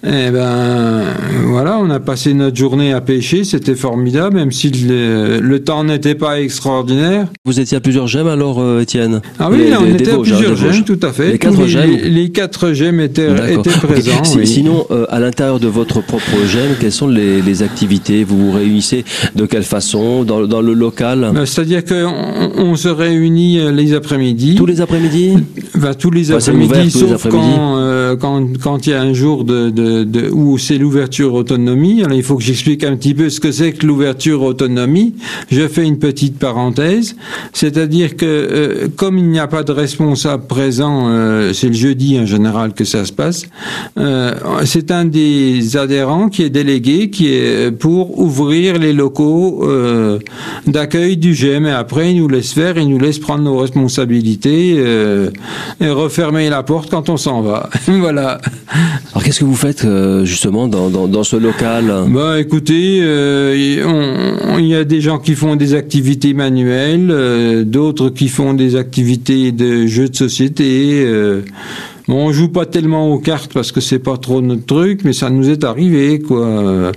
Et 0.04 0.10
eh 0.28 0.32
ben 0.32 1.04
voilà, 1.46 1.78
on 1.80 1.90
a 1.90 2.00
passé 2.00 2.34
notre 2.34 2.56
journée 2.56 2.94
à 2.94 3.02
pêcher, 3.02 3.44
c'était 3.44 3.76
formidable, 3.76 4.36
même 4.36 4.52
si 4.52 4.72
le, 4.72 5.58
temps 5.60 5.84
n'était 5.84 6.16
pas 6.16 6.42
extraordinaire. 6.42 7.28
Vous 7.46 7.60
étiez 7.60 7.78
à 7.78 7.82
plusieurs 7.82 8.08
gemmes 8.08 8.28
alors, 8.28 8.60
euh, 8.60 8.82
Étienne 8.82 9.22
Ah 9.40 9.50
oui, 9.52 9.72
on 9.80 9.86
était 9.94 10.12
à 10.12 10.18
plusieurs 10.18 10.56
gemmes, 10.56 10.84
tout 10.84 11.00
à 11.04 11.12
fait. 11.12 11.34
Les 11.34 11.38
quatre 11.38 11.68
gemmes 11.68 11.92
les, 12.04 12.30
quatre 12.32 12.74
gemmes 12.74 13.00
étaient, 13.00 13.28
présents. 13.84 14.24
Sinon, 14.24 14.86
euh, 14.92 15.06
à 15.10 15.20
l'intérieur 15.20 15.60
de 15.60 15.68
votre 15.68 16.02
propre 16.02 16.32
gemme, 16.48 16.76
quelles 16.80 16.92
sont 16.92 17.08
les, 17.08 17.62
activités? 17.64 18.24
Vous 18.24 18.52
vous 18.52 18.52
réunissez 18.58 19.04
de 19.36 19.46
quelle 19.46 19.64
façon? 19.64 20.24
Dans, 20.24 20.62
le 20.62 20.74
local? 20.74 21.32
Ben, 21.34 21.46
C'est-à-dire 21.46 21.84
qu'on 21.84 22.52
on 22.58 22.76
se 22.76 22.88
réunit 22.88 23.60
euh, 23.60 23.72
les 23.72 23.94
après-midi. 23.94 24.56
Tous 24.56 24.66
les 24.66 24.82
après-midi? 24.82 25.38
Ben, 25.76 25.94
Tous 25.94 26.12
les 26.12 26.32
après-midi, 26.50 26.94
quand, 27.30 27.78
euh, 27.78 28.16
quand, 28.16 28.58
quand 28.62 28.88
il 28.88 28.90
y 28.92 28.94
a 28.94 29.02
un 29.02 29.14
jour 29.14 29.44
de, 29.44 29.70
de, 29.70 30.04
de 30.04 30.30
où 30.30 30.58
c'est 30.58 30.78
l'ouverture 30.78 31.34
autonomie. 31.34 32.04
Alors 32.04 32.18
il 32.18 32.24
faut 32.24 32.36
que 32.36 32.44
j'explique 32.44 32.84
un 32.84 32.96
petit 32.96 33.14
peu 33.14 33.30
ce 33.30 33.40
que 33.40 33.52
c'est 33.52 33.74
que 33.74 33.86
l'ouverture 33.86 34.42
autonomie. 34.44 35.16
Je 35.50 35.68
fais 35.68 35.86
une 35.86 36.00
petite 36.00 36.38
parenthèse, 36.38 37.16
c'est-à-dire 37.54 38.16
que 38.16 38.26
euh, 38.26 38.88
comme 38.96 39.18
il 39.18 39.30
n'y 39.30 39.40
a 39.40 39.48
pas 39.48 39.64
de 39.64 39.72
responsable 39.72 40.48
présent, 40.48 41.08
euh, 41.10 41.54
c'est 41.54 41.68
le 41.68 41.74
jeudi 41.74 42.20
en 42.20 42.26
général 42.26 42.74
que 42.74 42.86
ça 42.86 43.06
se 43.06 43.14
passe. 43.14 43.44
C'est 44.66 44.92
un 44.92 45.06
des 45.06 45.78
adhérents 45.78 46.30
qui 46.30 46.44
est 46.44 46.50
délégué, 46.50 47.10
qui 47.10 47.28
est 47.28 47.72
pour 47.72 48.20
ouvrir 48.20 48.78
les 48.78 48.94
locaux 48.94 49.68
d'accueil 50.68 51.18
du 51.18 51.34
GEM. 51.34 51.66
Et 51.66 51.72
après, 51.72 52.12
il 52.12 52.18
nous 52.18 52.28
laisse 52.28 52.54
faire, 52.54 52.78
il 52.78 52.88
nous 52.90 53.00
laisse 53.00 53.20
prendre 53.20 53.44
nos 53.44 53.58
responsabilités 53.58 54.76
et 55.82 55.90
refermer 56.22 56.50
la 56.50 56.62
porte 56.62 56.92
quand 56.92 57.10
on 57.10 57.18
s'en 57.18 57.42
va. 57.42 57.68
voilà. 57.88 58.40
Alors 59.12 59.24
qu'est-ce 59.24 59.40
que 59.40 59.46
vous 59.46 59.56
faites 59.56 59.86
euh, 59.86 60.24
justement 60.24 60.68
dans, 60.68 60.90
dans, 60.90 61.08
dans, 61.08 61.24
ce 61.24 61.36
local? 61.36 61.92
Bah 62.10 62.40
écoutez, 62.40 63.00
euh, 63.02 63.56
il 64.60 64.66
y 64.68 64.76
a 64.76 64.84
des 64.84 65.02
gens 65.02 65.18
qui 65.18 65.34
font 65.34 65.56
des 65.56 65.74
activités 65.74 66.36
manuelles, 66.36 67.10
euh, 67.10 67.64
d'autres 67.64 68.10
qui 68.10 68.28
font 68.28 68.54
des 68.54 68.76
activités 68.76 69.52
de 69.52 69.88
jeux 69.88 70.10
de 70.10 70.16
société. 70.16 71.04
Bon, 72.12 72.28
on 72.28 72.34
joue 72.34 72.50
pas 72.50 72.66
tellement 72.66 73.10
aux 73.10 73.20
cartes 73.20 73.54
parce 73.54 73.72
que 73.72 73.80
c'est 73.80 73.98
pas 73.98 74.18
trop 74.18 74.42
notre 74.42 74.66
truc, 74.66 75.06
mais 75.06 75.14
ça 75.14 75.30
nous 75.30 75.50
est 75.50 75.64
arrivé, 75.64 76.20
quoi. 76.20 76.92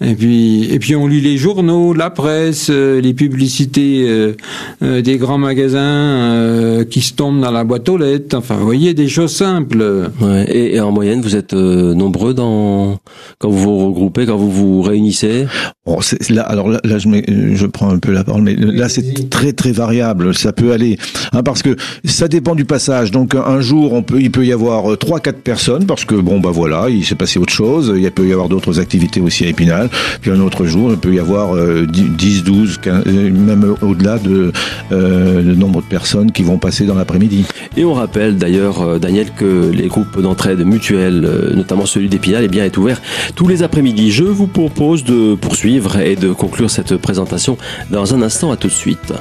Et 0.00 0.14
puis, 0.14 0.72
et 0.72 0.78
puis 0.78 0.94
on 0.94 1.08
lit 1.08 1.20
les 1.20 1.38
journaux, 1.38 1.92
la 1.92 2.08
presse, 2.08 2.68
euh, 2.70 3.00
les 3.00 3.12
publicités 3.12 4.06
euh, 4.08 4.36
euh, 4.84 5.02
des 5.02 5.16
grands 5.16 5.38
magasins 5.38 6.84
qui 6.88 7.00
se 7.00 7.14
tombent 7.14 7.40
dans 7.40 7.50
la 7.50 7.64
boîte 7.64 7.88
aux 7.88 7.98
lettres. 7.98 8.38
Enfin, 8.38 8.54
vous 8.58 8.64
voyez, 8.64 8.94
des 8.94 9.08
choses 9.08 9.32
simples. 9.32 10.08
Ouais. 10.20 10.46
Et, 10.56 10.78
en 10.78 10.92
moyenne, 10.92 11.20
vous 11.20 11.34
êtes 11.34 11.52
nombreux 11.52 12.32
dans 12.32 13.00
quand 13.40 13.50
vous 13.50 13.58
vous 13.58 13.86
regroupez, 13.88 14.24
quand 14.24 14.36
vous 14.36 14.52
vous 14.52 14.82
réunissez? 14.82 15.46
Bon, 15.84 15.98
là, 16.28 16.42
alors 16.42 16.68
là, 16.68 16.78
je, 16.84 17.08
je 17.54 17.66
prends 17.66 17.90
un 17.90 17.98
peu 17.98 18.12
la 18.12 18.22
parole, 18.22 18.42
mais 18.42 18.54
là, 18.54 18.88
c'est 18.88 19.28
très 19.30 19.52
très 19.52 19.72
variable. 19.72 20.32
Ça 20.32 20.52
peut 20.52 20.70
aller, 20.70 20.96
hein, 21.32 21.42
parce 21.42 21.64
que 21.64 21.74
ça 22.04 22.28
dépend 22.28 22.54
du 22.54 22.66
passage. 22.66 23.10
Donc, 23.10 23.34
un 23.34 23.60
jour, 23.60 23.94
on 23.94 24.04
peut, 24.04 24.20
il 24.20 24.30
peut 24.30 24.46
y 24.46 24.52
avoir 24.52 24.59
euh, 24.68 24.96
trois, 24.96 25.20
quatre 25.20 25.40
personnes 25.40 25.86
parce 25.86 26.04
que 26.04 26.14
bon 26.14 26.40
bah 26.40 26.50
voilà, 26.52 26.88
il 26.88 27.04
s'est 27.04 27.14
passé 27.14 27.38
autre 27.38 27.52
chose. 27.52 27.92
Il 27.96 28.10
peut 28.10 28.26
y 28.26 28.32
avoir 28.32 28.48
d'autres 28.48 28.80
activités 28.80 29.20
aussi 29.20 29.44
à 29.44 29.48
Épinal. 29.48 29.88
Puis 30.20 30.30
un 30.30 30.40
autre 30.40 30.66
jour, 30.66 30.90
il 30.90 30.98
peut 30.98 31.14
y 31.14 31.18
avoir 31.18 31.56
10, 31.86 32.44
12, 32.44 32.78
15, 32.78 33.04
même 33.06 33.74
au-delà 33.82 34.18
de 34.18 34.52
euh, 34.92 35.42
nombre 35.42 35.82
de 35.82 35.86
personnes 35.86 36.32
qui 36.32 36.42
vont 36.42 36.58
passer 36.58 36.84
dans 36.84 36.94
l'après-midi. 36.94 37.44
Et 37.76 37.84
on 37.84 37.94
rappelle 37.94 38.36
d'ailleurs, 38.36 38.82
euh, 38.82 38.98
Daniel, 38.98 39.28
que 39.36 39.70
les 39.72 39.88
groupes 39.88 40.20
d'entraide 40.20 40.64
mutuelle, 40.64 41.28
notamment 41.54 41.86
celui 41.86 42.08
d'Épinal, 42.08 42.44
eh 42.44 42.48
bien 42.48 42.64
est 42.64 42.76
ouvert 42.76 43.00
tous 43.34 43.48
les 43.48 43.62
après-midi. 43.62 44.10
Je 44.10 44.24
vous 44.24 44.46
propose 44.46 45.04
de 45.04 45.34
poursuivre 45.34 45.98
et 45.98 46.16
de 46.16 46.32
conclure 46.32 46.70
cette 46.70 46.96
présentation 46.96 47.56
dans 47.90 48.14
un 48.14 48.22
instant. 48.22 48.50
À 48.52 48.56
tout 48.56 48.68
de 48.68 48.72
suite. 48.72 49.12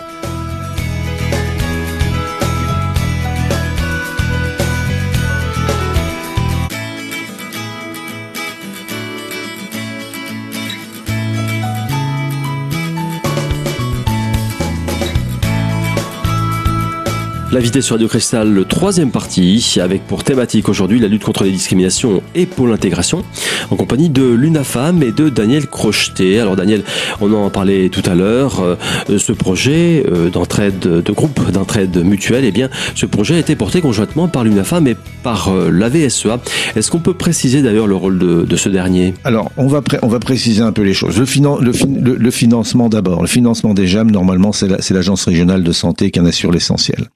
L'invité 17.52 17.82
sur 17.82 17.96
Radio 17.96 18.08
Cristal, 18.08 18.64
troisième 18.70 19.10
parti, 19.10 19.80
avec 19.82 20.06
pour 20.06 20.24
thématique 20.24 20.70
aujourd'hui 20.70 21.00
la 21.00 21.08
lutte 21.08 21.24
contre 21.24 21.44
les 21.44 21.50
discriminations 21.52 22.22
et 22.36 22.46
pour 22.46 22.68
l'intégration, 22.68 23.24
en 23.72 23.76
compagnie 23.76 24.10
de 24.10 24.24
l'UNAFAM 24.24 25.02
et 25.02 25.12
de 25.12 25.30
Daniel 25.30 25.66
Crocheté. 25.66 26.40
Alors 26.40 26.56
Daniel, 26.56 26.84
on 27.22 27.34
en 27.34 27.50
parlait 27.50 27.90
tout 27.90 28.04
à 28.06 28.14
l'heure, 28.14 28.60
euh, 28.62 28.76
ce 29.18 29.32
projet 29.32 30.06
euh, 30.08 30.30
d'entraide, 30.30 30.78
de 30.80 31.12
groupe 31.12 31.50
d'entraide 31.50 32.06
mutuelle, 32.06 32.46
eh 32.46 32.52
bien, 32.52 32.70
ce 32.94 33.08
projet 33.08 33.34
a 33.34 33.40
été 33.40 33.56
porté 33.56 33.82
conjointement 33.82 34.28
par 34.28 34.44
l'UNAFAM 34.44 34.86
et 34.88 34.96
par 35.24 35.48
euh, 35.48 35.72
la 35.72 35.90
VSEA. 35.90 36.40
Est-ce 36.76 36.92
qu'on 36.92 37.00
peut 37.00 37.16
préciser 37.16 37.64
d'ailleurs 37.64 37.88
le 37.88 37.96
rôle 37.96 38.20
de, 38.20 38.56
ce 38.56 38.70
dernier? 38.70 39.16
Alors, 39.24 39.52
on 39.58 39.66
va, 39.66 39.82
on 40.04 40.08
va 40.08 40.20
préciser 40.20 40.62
un 40.62 40.72
peu 40.72 40.84
les 40.84 40.94
choses. 40.94 41.18
Le, 41.18 42.16
le, 42.16 42.32
financement 42.32 42.90
d'abord. 42.90 43.24
Le 43.24 43.28
financement 43.28 43.74
des 43.74 43.88
JAM, 43.88 44.12
normalement, 44.12 44.52
c'est 44.52 44.92
l'agence 44.92 45.26
régionale 45.26 45.64
de 45.64 45.72
santé 45.72 46.12
qui 46.12 46.20
en 46.20 46.28
assure 46.28 46.52
l'essentiel. 46.52 47.08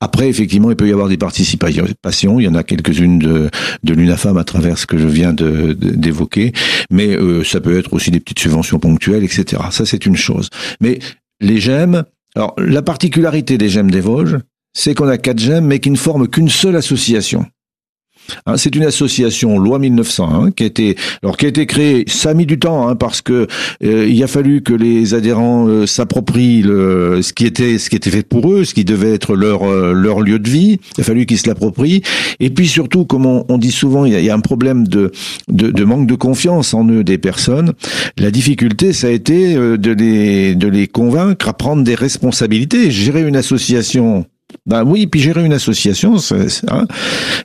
Après, 0.00 0.28
effectivement, 0.28 0.70
il 0.70 0.76
peut 0.76 0.88
y 0.88 0.92
avoir 0.92 1.08
des 1.08 1.16
participations. 1.16 2.40
Il 2.40 2.44
y 2.44 2.48
en 2.48 2.54
a 2.54 2.62
quelques-unes 2.62 3.18
de, 3.18 3.50
de 3.82 3.94
l'UNAFAM 3.94 4.36
à 4.36 4.44
travers 4.44 4.78
ce 4.78 4.86
que 4.86 4.98
je 4.98 5.06
viens 5.06 5.32
d'évoquer. 5.32 6.52
Mais 6.90 7.16
euh, 7.16 7.44
ça 7.44 7.60
peut 7.60 7.78
être 7.78 7.92
aussi 7.92 8.10
des 8.10 8.20
petites 8.20 8.40
subventions 8.40 8.78
ponctuelles, 8.78 9.24
etc. 9.24 9.62
Ça, 9.70 9.86
c'est 9.86 10.06
une 10.06 10.16
chose. 10.16 10.50
Mais 10.80 10.98
les 11.40 11.58
GEM, 11.58 12.04
alors 12.34 12.54
la 12.58 12.82
particularité 12.82 13.58
des 13.58 13.68
GEM 13.68 13.90
des 13.90 14.00
Vosges, 14.00 14.38
c'est 14.72 14.94
qu'on 14.94 15.08
a 15.08 15.18
quatre 15.18 15.38
GEM, 15.38 15.64
mais 15.64 15.78
qui 15.78 15.90
ne 15.90 15.96
forment 15.96 16.28
qu'une 16.28 16.48
seule 16.48 16.76
association. 16.76 17.46
Hein, 18.46 18.56
c'est 18.56 18.74
une 18.74 18.84
association 18.84 19.58
loi 19.58 19.78
1901 19.78 20.50
qui 20.52 20.62
a 20.62 20.66
été 20.66 20.96
alors 21.22 21.36
qui 21.36 21.46
a 21.46 21.48
été 21.48 21.66
créée. 21.66 22.04
Ça 22.06 22.30
a 22.30 22.34
mis 22.34 22.46
du 22.46 22.58
temps 22.58 22.88
hein, 22.88 22.96
parce 22.96 23.22
que 23.22 23.46
euh, 23.84 24.06
il 24.08 24.22
a 24.22 24.26
fallu 24.26 24.62
que 24.62 24.72
les 24.72 25.14
adhérents 25.14 25.66
euh, 25.68 25.86
s'approprient 25.86 26.62
le, 26.62 27.20
ce 27.22 27.32
qui 27.32 27.46
était 27.46 27.78
ce 27.78 27.90
qui 27.90 27.96
était 27.96 28.10
fait 28.10 28.26
pour 28.26 28.52
eux, 28.52 28.64
ce 28.64 28.74
qui 28.74 28.84
devait 28.84 29.12
être 29.12 29.34
leur 29.34 29.64
euh, 29.64 29.92
leur 29.92 30.20
lieu 30.20 30.38
de 30.38 30.48
vie. 30.48 30.78
Il 30.96 31.00
a 31.00 31.04
fallu 31.04 31.26
qu'ils 31.26 31.38
se 31.38 31.48
l'approprient. 31.48 32.02
Et 32.40 32.50
puis 32.50 32.68
surtout, 32.68 33.04
comme 33.04 33.26
on, 33.26 33.58
dit 33.58 33.70
souvent, 33.70 34.04
il 34.04 34.12
y, 34.12 34.16
a, 34.16 34.20
y, 34.20 34.30
a, 34.30 34.34
un 34.34 34.40
problème 34.40 34.86
de, 34.88 35.12
de, 35.48 35.70
de 35.70 35.84
manque 35.84 36.06
de 36.06 36.14
confiance 36.14 36.74
en 36.74 36.88
eux 36.88 37.04
des 37.04 37.18
personnes. 37.18 37.72
La 38.18 38.30
difficulté, 38.30 38.92
ça 38.92 39.08
a 39.08 39.10
été 39.10 39.54
de 39.54 39.92
les 39.92 40.54
de 40.54 40.68
les 40.68 40.88
convaincre 40.88 41.48
à 41.48 41.52
prendre 41.52 41.84
des 41.84 41.94
responsabilités. 41.94 42.90
Gérer 42.90 43.22
une 43.26 43.36
association 43.36 44.26
ben 44.66 44.84
oui, 44.84 45.06
puis 45.06 45.20
gérer 45.20 45.44
une 45.44 45.52
association, 45.52 46.16
hein, 46.16 46.86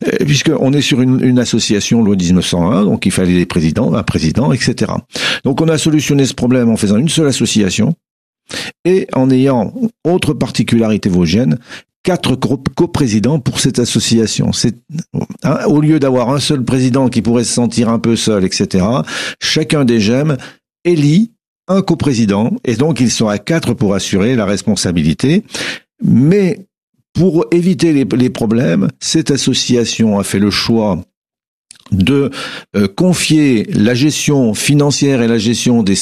euh, 0.06 0.26
puisqu'on 0.26 0.74
est 0.74 0.82
sur 0.82 1.02
une, 1.02 1.40
association 1.40 2.04
loi 2.04 2.16
1901, 2.16 2.86
donc 2.86 3.06
il 3.06 3.12
fallait 3.12 3.34
des 3.34 3.46
présidents, 3.46 3.94
un 3.94 4.04
président, 4.04 4.52
etc. 4.52 4.92
Donc 5.44 5.62
on 5.62 5.68
a 5.68 5.78
solutionné 5.78 6.26
ce 6.26 6.34
problème 6.34 6.70
en 6.70 6.78
faisant 6.78 6.98
une 6.98 7.10
seule 7.10 7.28
association 7.28 7.94
et 8.86 9.08
en 9.14 9.30
ayant 9.30 9.74
autre 10.04 10.34
particularité 10.34 11.10
vosgienne, 11.10 11.60
quatre 12.04 12.36
coprésidents 12.36 13.40
pour 13.40 13.60
cette 13.60 13.80
association. 13.80 14.54
C'est 14.54 14.76
hein, 15.44 15.60
au 15.68 15.82
lieu 15.82 16.00
d'avoir 16.00 16.30
un 16.30 16.40
seul 16.40 16.64
président 16.64 17.10
qui 17.10 17.22
pourrait 17.22 17.44
se 17.44 17.54
sentir 17.54 17.90
un 17.90 18.00
peu 18.00 18.16
seul, 18.16 18.46
etc. 18.46 18.86
Chacun 19.42 19.86
des 19.86 20.00
gemmes 20.00 20.38
élit 20.86 21.32
un 21.68 21.82
coprésident 21.82 22.52
et 22.66 22.76
donc 22.76 23.00
ils 23.00 23.12
sont 23.12 23.28
à 23.28 23.38
quatre 23.38 23.74
pour 23.74 23.94
assurer 23.94 24.36
la 24.36 24.46
responsabilité. 24.46 25.44
Mais 26.04 26.66
pour 27.20 27.46
éviter 27.52 27.92
les, 27.92 28.30
problèmes, 28.30 28.88
cette 29.02 29.30
association 29.30 30.20
a 30.20 30.24
fait 30.24 30.40
le 30.40 30.52
choix 30.52 31.02
de 31.92 32.32
euh, 32.78 32.88
confier 32.88 33.68
la 33.74 33.94
gestion 33.94 34.54
financière 34.54 35.22
et 35.22 35.28
la 35.28 35.38
gestion 35.38 35.84
des, 35.84 35.96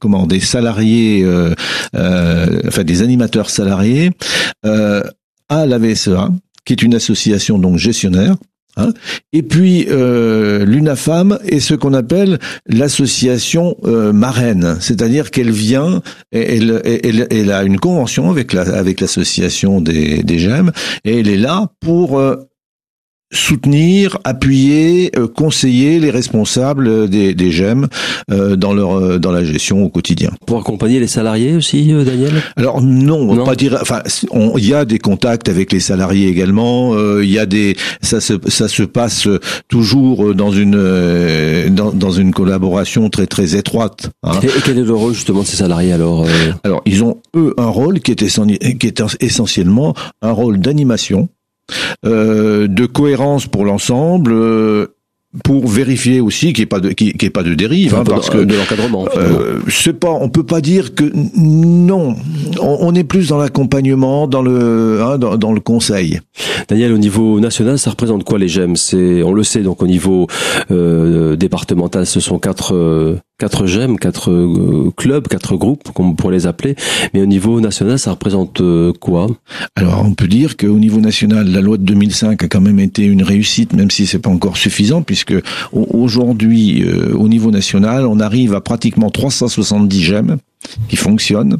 comment, 0.00 0.26
des 0.26 0.40
salariés, 0.40 1.22
euh, 1.22 1.54
euh, 1.94 2.62
enfin 2.66 2.82
des 2.82 3.02
animateurs 3.02 3.50
salariés, 3.50 4.10
à 4.62 5.66
la 5.66 5.78
VSEA, 5.78 6.30
qui 6.64 6.72
est 6.72 6.80
une 6.80 6.94
association 6.94 7.58
donc 7.58 7.76
gestionnaire, 7.76 8.36
Hein. 8.80 8.92
et 9.32 9.42
puis 9.42 9.86
euh, 9.90 10.64
l'UNAFAM 10.64 11.38
est 11.44 11.60
ce 11.60 11.74
qu'on 11.74 11.94
appelle 11.94 12.38
l'association 12.66 13.76
euh, 13.84 14.12
marraine, 14.12 14.76
c'est-à-dire 14.80 15.30
qu'elle 15.30 15.50
vient, 15.50 16.02
elle, 16.32 17.52
a 17.52 17.62
une 17.62 17.78
convention 17.78 18.30
avec 18.30 18.52
la, 18.52 18.62
avec 18.62 19.00
l'association 19.00 19.80
des, 19.80 20.22
des 20.22 20.38
GEM, 20.38 20.72
et 21.04 21.20
elle 21.20 21.28
est 21.28 21.36
là 21.36 21.68
pour 21.80 22.18
euh, 22.18 22.36
soutenir, 23.32 24.18
appuyer, 24.24 25.12
euh, 25.16 25.28
conseiller 25.28 26.00
les 26.00 26.10
responsables 26.10 27.08
des, 27.08 27.34
des 27.34 27.50
GEM 27.50 27.86
euh, 28.30 28.56
dans 28.56 28.72
leur 28.72 28.98
euh, 28.98 29.18
dans 29.18 29.30
la 29.30 29.44
gestion 29.44 29.84
au 29.84 29.88
quotidien. 29.88 30.30
Pour 30.46 30.58
accompagner 30.58 30.98
les 30.98 31.06
salariés 31.06 31.54
aussi, 31.54 31.92
Daniel? 32.04 32.32
Alors 32.56 32.82
non, 32.82 33.30
on 33.30 33.34
va 33.34 33.44
pas 33.44 33.54
dire. 33.54 33.78
Enfin, 33.80 34.02
il 34.56 34.66
y 34.66 34.74
a 34.74 34.84
des 34.84 34.98
contacts 34.98 35.48
avec 35.48 35.72
les 35.72 35.80
salariés 35.80 36.28
également. 36.28 36.96
Il 37.20 37.30
y 37.30 37.38
a 37.38 37.46
des 37.46 37.76
ça 38.00 38.20
se 38.20 38.34
ça 38.48 38.68
se 38.68 38.82
passe 38.82 39.28
toujours 39.68 40.34
dans 40.34 40.50
une 40.50 41.68
dans, 41.70 41.92
dans 41.92 42.10
une 42.10 42.32
collaboration 42.32 43.10
très 43.10 43.26
très 43.26 43.54
étroite. 43.54 44.10
Hein. 44.22 44.32
Et, 44.42 44.48
quel 44.64 44.78
est 44.78 44.84
le 44.84 44.94
rôle 44.94 45.14
justement 45.14 45.42
de 45.42 45.46
ces 45.46 45.56
salariés 45.56 45.92
alors 45.92 46.26
Alors 46.64 46.82
ils 46.84 47.04
ont 47.04 47.18
eux 47.36 47.54
un 47.58 47.68
rôle 47.68 48.00
qui 48.00 48.12
est, 48.12 48.78
qui 48.78 48.86
est 48.86 49.02
essentiellement 49.20 49.94
un 50.22 50.32
rôle 50.32 50.58
d'animation 50.58 51.28
euh, 51.30 51.39
de 52.04 52.86
cohérence 52.86 53.46
pour 53.46 53.64
l'ensemble. 53.64 54.32
Euh, 54.32 54.86
pour 55.44 55.68
vérifier 55.68 56.20
aussi 56.20 56.52
qu'il 56.52 56.62
n'y 56.62 56.64
ait 56.64 56.66
pas 56.66 56.80
de 56.80 56.88
qu'il 56.88 57.14
ait 57.24 57.30
pas 57.30 57.44
de 57.44 57.54
dérive 57.54 57.94
hein, 57.94 58.02
parce 58.04 58.30
que 58.30 58.38
de 58.38 58.56
l'encadrement 58.56 59.06
euh, 59.16 59.60
c'est 59.68 59.92
pas 59.92 60.10
on 60.10 60.28
peut 60.28 60.42
pas 60.42 60.60
dire 60.60 60.92
que 60.92 61.04
non. 61.36 62.16
On, 62.60 62.92
est 62.96 63.04
plus 63.04 63.28
dans 63.28 63.38
l'accompagnement 63.38 64.26
dans 64.26 64.42
le 64.42 65.00
hein, 65.00 65.18
dans, 65.18 65.36
dans, 65.36 65.52
le 65.52 65.60
conseil. 65.60 66.18
Daniel 66.68 66.92
au 66.92 66.98
niveau 66.98 67.38
national 67.38 67.78
ça 67.78 67.90
représente 67.90 68.24
quoi 68.24 68.40
les 68.40 68.48
GEM 68.48 68.74
c'est 68.74 69.22
on 69.22 69.32
le 69.32 69.44
sait 69.44 69.62
donc 69.62 69.84
au 69.84 69.86
niveau 69.86 70.26
euh, 70.72 71.36
départemental 71.36 72.06
ce 72.06 72.18
sont 72.18 72.40
quatre 72.40 72.74
quatre 73.40 73.66
GEM, 73.66 73.98
quatre 73.98 74.30
euh, 74.30 74.92
clubs, 74.96 75.26
quatre 75.26 75.56
groupes, 75.56 75.90
comme 75.94 76.10
on 76.10 76.14
pourrait 76.14 76.34
les 76.34 76.46
appeler. 76.46 76.76
Mais 77.14 77.22
au 77.22 77.26
niveau 77.26 77.60
national, 77.60 77.98
ça 77.98 78.10
représente 78.10 78.60
euh, 78.60 78.92
quoi? 78.92 79.28
Alors, 79.74 80.04
on 80.04 80.12
peut 80.12 80.28
dire 80.28 80.56
qu'au 80.58 80.78
niveau 80.78 81.00
national, 81.00 81.48
la 81.48 81.62
loi 81.62 81.78
de 81.78 81.82
2005 81.82 82.44
a 82.44 82.48
quand 82.48 82.60
même 82.60 82.78
été 82.78 83.02
une 83.04 83.22
réussite, 83.22 83.72
même 83.72 83.90
si 83.90 84.06
c'est 84.06 84.18
pas 84.18 84.30
encore 84.30 84.58
suffisant, 84.58 85.02
puisque 85.02 85.34
aujourd'hui, 85.72 86.84
euh, 86.84 87.14
au 87.14 87.28
niveau 87.28 87.50
national, 87.50 88.06
on 88.06 88.20
arrive 88.20 88.54
à 88.54 88.60
pratiquement 88.60 89.10
370 89.10 90.02
GEM 90.02 90.36
qui 90.88 90.96
fonctionnent 90.96 91.58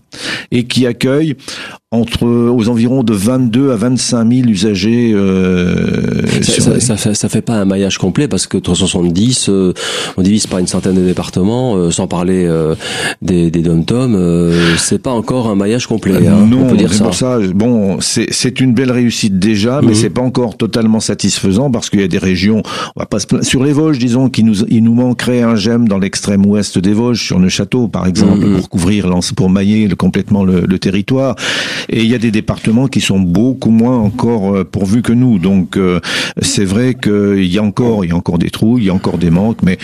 et 0.50 0.64
qui 0.64 0.86
accueillent 0.86 1.36
entre 1.92 2.24
aux 2.24 2.68
environs 2.68 3.02
de 3.02 3.12
22 3.12 3.72
à 3.72 3.76
25 3.76 4.32
000 4.32 4.48
usagers. 4.48 5.10
Euh, 5.12 6.22
ça, 6.40 6.78
ça, 6.78 6.96
ça, 6.96 7.14
ça, 7.14 7.28
fait 7.28 7.42
pas 7.42 7.54
un 7.54 7.64
maillage 7.64 7.98
complet 7.98 8.28
parce 8.28 8.46
que 8.46 8.58
370, 8.58 9.48
euh, 9.48 9.72
on 10.16 10.22
divise 10.22 10.46
par 10.46 10.60
une 10.60 10.68
centaine 10.68 10.94
de 10.94 11.04
départements, 11.04 11.74
euh, 11.74 11.90
sans 11.90 12.06
parler 12.06 12.44
euh, 12.46 12.76
des, 13.22 13.50
des 13.50 13.62
dom-tom, 13.62 14.52
c'est 14.78 15.02
pas 15.02 15.10
encore 15.10 15.48
un 15.48 15.56
maillage 15.56 15.88
complet. 15.88 16.28
Hein, 16.28 16.46
non, 16.48 16.66
on 16.66 16.70
peut 16.70 16.76
dire 16.76 16.94
ça. 16.94 17.04
Pour 17.04 17.14
ça. 17.14 17.40
Bon, 17.54 17.98
c'est 18.00 18.60
une 18.60 18.72
belle 18.72 18.92
réussite 18.92 19.40
déjà, 19.40 19.80
mais 19.82 19.88
mhm. 19.88 19.94
c'est 19.94 20.10
pas 20.10 20.22
encore 20.22 20.56
totalement 20.56 21.00
satisfaisant 21.00 21.72
parce 21.72 21.90
qu'il 21.90 22.00
y 22.00 22.04
a 22.04 22.08
des 22.08 22.18
régions, 22.18 22.62
on 22.94 23.00
va 23.00 23.06
pas 23.06 23.18
sur 23.42 23.64
les 23.64 23.72
Vosges, 23.72 23.98
disons, 23.98 24.28
qui 24.28 24.44
nous 24.44 24.64
il 24.68 24.84
nous 24.84 24.94
manquerait 24.94 25.42
un 25.42 25.56
gemme 25.56 25.88
dans 25.88 25.98
l'extrême 25.98 26.46
ouest 26.46 26.78
des 26.78 26.92
Vosges, 26.92 27.24
sur 27.24 27.40
Neuchâteau 27.40 27.88
par 27.88 28.06
exemple, 28.06 28.46
mhm. 28.46 28.56
pour 28.58 28.68
couvrir 28.68 28.89
pour 29.36 29.50
mailler 29.50 29.88
complètement 29.96 30.44
le, 30.44 30.62
le 30.62 30.78
territoire. 30.78 31.36
Et 31.88 32.02
il 32.02 32.08
y 32.08 32.14
a 32.14 32.18
des 32.18 32.30
départements 32.30 32.88
qui 32.88 33.00
sont 33.00 33.20
beaucoup 33.20 33.70
moins 33.70 33.98
encore 33.98 34.54
euh, 34.54 34.64
pourvus 34.64 35.02
que 35.02 35.12
nous. 35.12 35.38
Donc 35.38 35.76
euh, 35.76 36.00
c'est 36.40 36.64
vrai 36.64 36.94
qu'il 36.94 37.46
y 37.46 37.58
a 37.58 37.62
encore, 37.62 38.04
il 38.04 38.08
y 38.08 38.12
a 38.12 38.16
encore 38.16 38.38
des 38.38 38.50
trous, 38.50 38.78
il 38.78 38.84
y 38.84 38.90
a 38.90 38.94
encore 38.94 39.18
des 39.18 39.30
manques. 39.30 39.62
Mais 39.62 39.78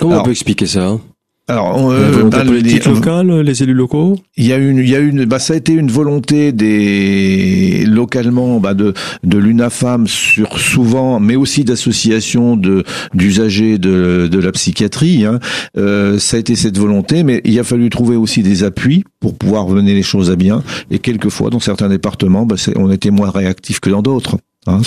comment 0.00 0.20
on 0.20 0.22
peut 0.22 0.30
expliquer 0.30 0.66
ça 0.66 0.98
alors, 1.48 1.90
euh, 1.92 2.24
bah, 2.24 2.44
politique 2.44 2.86
locale, 2.86 3.40
les 3.40 3.62
élus 3.62 3.72
locaux? 3.72 4.16
Il 4.36 4.46
y 4.46 4.52
a 4.52 4.56
une, 4.56 4.78
il 4.78 4.88
y 4.88 4.96
a 4.96 4.98
une, 4.98 5.26
bah, 5.26 5.38
ça 5.38 5.54
a 5.54 5.56
été 5.56 5.72
une 5.72 5.92
volonté 5.92 6.50
des 6.50 7.84
localement, 7.86 8.58
bah, 8.58 8.74
de 8.74 8.94
de 9.22 9.38
l'UNAFAM 9.38 10.08
sur 10.08 10.58
souvent, 10.58 11.20
mais 11.20 11.36
aussi 11.36 11.62
d'associations 11.62 12.56
de 12.56 12.82
d'usagers 13.14 13.78
de 13.78 14.28
de 14.30 14.38
la 14.40 14.50
psychiatrie. 14.50 15.24
Hein. 15.24 15.38
Euh, 15.78 16.18
ça 16.18 16.36
a 16.36 16.40
été 16.40 16.56
cette 16.56 16.78
volonté, 16.78 17.22
mais 17.22 17.42
il 17.44 17.56
a 17.60 17.64
fallu 17.64 17.90
trouver 17.90 18.16
aussi 18.16 18.42
des 18.42 18.64
appuis 18.64 19.04
pour 19.20 19.36
pouvoir 19.38 19.68
mener 19.68 19.94
les 19.94 20.02
choses 20.02 20.32
à 20.32 20.36
bien. 20.36 20.64
Et 20.90 20.98
quelquefois, 20.98 21.50
dans 21.50 21.60
certains 21.60 21.88
départements, 21.88 22.44
bah, 22.44 22.56
on 22.74 22.90
était 22.90 23.10
moins 23.10 23.30
réactifs 23.30 23.78
que 23.78 23.90
dans 23.90 24.02
d'autres. 24.02 24.38
Hein, 24.66 24.80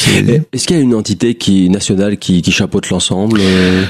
Est-ce 0.52 0.68
qu'il 0.68 0.76
y 0.76 0.80
a 0.80 0.82
une 0.82 0.94
entité 0.94 1.36
qui 1.36 1.70
nationale 1.70 2.18
qui, 2.18 2.42
qui 2.42 2.52
chapeaute 2.52 2.90
l'ensemble 2.90 3.40
euh? 3.42 3.86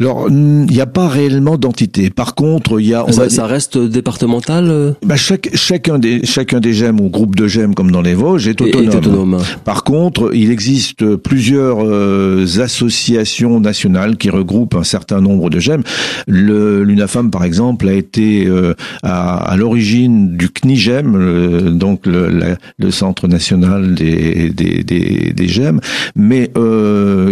Alors, 0.00 0.26
il 0.28 0.66
n'y 0.66 0.80
a 0.80 0.86
pas 0.86 1.08
réellement 1.08 1.56
d'entité. 1.56 2.10
Par 2.10 2.34
contre, 2.34 2.80
il 2.80 2.88
y 2.88 2.94
a. 2.94 3.06
On 3.06 3.12
ça, 3.12 3.30
ça, 3.30 3.46
reste 3.46 3.78
départemental. 3.78 4.68
Euh? 4.68 4.92
Bah 5.04 5.16
chaque, 5.16 5.50
chacun 5.54 5.98
des 5.98 6.24
chacun 6.24 6.60
des 6.60 6.74
gemmes 6.74 7.00
ou 7.00 7.08
groupe 7.08 7.34
de 7.34 7.46
gemmes 7.46 7.74
comme 7.74 7.90
dans 7.90 8.02
les 8.02 8.14
Vosges 8.14 8.48
est 8.48 8.60
autonome. 8.60 8.90
Est 8.90 8.96
autonome. 8.96 9.38
Par 9.64 9.84
contre, 9.84 10.34
il 10.34 10.50
existe 10.50 11.16
plusieurs 11.16 11.78
euh, 11.82 12.44
associations 12.60 13.60
nationales 13.60 14.16
qui 14.16 14.30
regroupent 14.30 14.74
un 14.74 14.84
certain 14.84 15.20
nombre 15.20 15.50
de 15.50 15.60
gemmes. 15.60 15.82
Le 16.26 16.82
l'UNAFAM, 16.82 17.30
par 17.30 17.44
exemple, 17.44 17.88
a 17.88 17.92
été 17.92 18.46
euh, 18.46 18.74
à, 19.02 19.36
à 19.36 19.56
l'origine 19.56 20.36
du 20.36 20.50
CNIGEM, 20.50 21.78
donc 21.78 22.06
le, 22.06 22.56
le, 22.78 22.90
Centre 22.90 23.28
national 23.28 23.94
des 23.94 24.50
des 24.50 24.82
des, 24.82 25.32
des 25.34 25.48
gemmes, 25.48 25.80
mais 26.14 26.50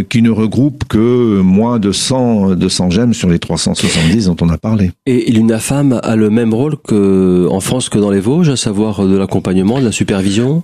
qui 0.09 0.23
ne 0.23 0.31
regroupe 0.31 0.85
que 0.89 1.41
moins 1.41 1.79
de 1.79 1.93
100 1.93 2.34
200 2.55 2.91
gemmes 2.91 3.15
sur 3.15 3.29
les 3.29 3.39
370 3.39 4.27
dont 4.27 4.37
on 4.41 4.49
a 4.49 4.59
parlé. 4.59 4.93
Et 5.07 5.31
l'UNAFAM 5.31 6.01
a 6.03 6.17
le 6.17 6.31
même 6.31 6.53
rôle 6.53 6.77
que 6.77 7.49
en 7.51 7.61
France 7.61 7.89
que 7.89 7.99
dans 7.99 8.11
les 8.11 8.21
Vosges, 8.21 8.49
à 8.49 8.57
savoir 8.57 9.07
de 9.07 9.17
l'accompagnement, 9.17 9.79
de 9.81 9.85
la 9.85 9.93
supervision? 9.93 10.63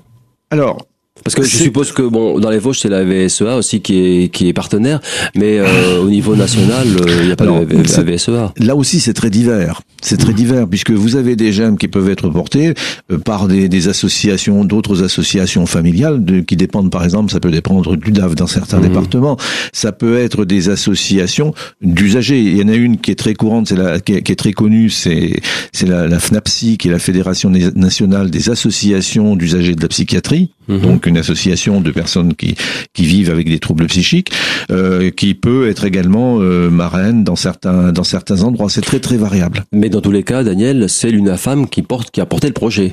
Alors, 0.50 0.86
parce 1.24 1.34
que 1.34 1.42
je 1.42 1.56
suppose 1.56 1.92
que 1.92 2.02
bon, 2.02 2.38
dans 2.38 2.50
les 2.50 2.58
Vosges, 2.58 2.80
c'est 2.80 2.88
la 2.88 3.04
VSEA 3.04 3.56
aussi 3.56 3.80
qui 3.80 3.98
est 3.98 4.28
qui 4.28 4.48
est 4.48 4.52
partenaire, 4.52 5.00
mais 5.34 5.58
euh, 5.58 6.00
au 6.02 6.08
niveau 6.08 6.36
national, 6.36 6.86
euh, 6.88 7.18
il 7.20 7.26
n'y 7.26 7.32
a 7.32 7.36
pas 7.36 7.46
de 7.46 7.50
la 7.50 8.02
VSEA. 8.02 8.52
Là 8.58 8.76
aussi, 8.76 9.00
c'est 9.00 9.14
très 9.14 9.30
divers. 9.30 9.82
C'est 10.02 10.16
très 10.16 10.32
divers 10.32 10.66
puisque 10.66 10.92
vous 10.92 11.16
avez 11.16 11.36
des 11.36 11.52
gemmes 11.52 11.76
qui 11.76 11.88
peuvent 11.88 12.08
être 12.08 12.28
portés 12.30 12.74
euh, 13.12 13.18
par 13.18 13.48
des, 13.48 13.68
des 13.68 13.88
associations, 13.88 14.64
d'autres 14.64 15.02
associations 15.02 15.66
familiales 15.66 16.24
de, 16.24 16.40
qui 16.40 16.56
dépendent, 16.56 16.90
par 16.90 17.04
exemple, 17.04 17.30
ça 17.30 17.40
peut 17.40 17.50
dépendre 17.50 17.96
du 17.96 18.10
DAF 18.10 18.34
dans 18.34 18.46
certains 18.46 18.78
mmh. 18.78 18.88
départements. 18.88 19.36
Ça 19.72 19.92
peut 19.92 20.18
être 20.18 20.44
des 20.44 20.70
associations 20.70 21.52
d'usagers. 21.82 22.40
Il 22.40 22.56
y 22.56 22.62
en 22.62 22.68
a 22.68 22.74
une 22.74 22.98
qui 22.98 23.10
est 23.10 23.18
très 23.18 23.34
courante, 23.34 23.68
c'est 23.68 23.76
la 23.76 24.00
qui 24.00 24.14
est, 24.14 24.22
qui 24.22 24.32
est, 24.32 24.36
très 24.36 24.52
connue, 24.52 24.88
c'est 24.88 25.40
c'est 25.72 25.86
la, 25.86 26.06
la 26.06 26.18
FNAPSI, 26.18 26.78
qui 26.78 26.88
est 26.88 26.92
la 26.92 26.98
Fédération 26.98 27.50
nationale 27.50 28.30
des 28.30 28.48
associations 28.48 29.36
d'usagers 29.36 29.74
de 29.74 29.82
la 29.82 29.88
psychiatrie. 29.88 30.50
Mhm. 30.70 30.80
Donc 30.80 31.06
une 31.06 31.18
association 31.18 31.80
de 31.80 31.90
personnes 31.90 32.34
qui, 32.34 32.54
qui 32.94 33.04
vivent 33.04 33.30
avec 33.30 33.48
des 33.48 33.58
troubles 33.58 33.86
psychiques, 33.86 34.30
euh, 34.70 35.10
qui 35.10 35.34
peut 35.34 35.68
être 35.68 35.84
également 35.84 36.38
euh, 36.40 36.70
marraine 36.70 37.24
dans 37.24 37.36
certains, 37.36 37.92
dans 37.92 38.04
certains 38.04 38.42
endroits. 38.42 38.70
C'est 38.70 38.80
très 38.80 39.00
très 39.00 39.16
variable. 39.16 39.64
Mais 39.72 39.88
dans 39.88 40.00
tous 40.00 40.12
les 40.12 40.22
cas, 40.22 40.44
Daniel, 40.44 40.88
c'est 40.88 41.10
l'UNAFAM 41.10 41.68
qui 41.68 41.82
porte, 41.82 42.10
qui 42.10 42.20
a 42.20 42.26
porté 42.26 42.46
le 42.46 42.54
projet 42.54 42.92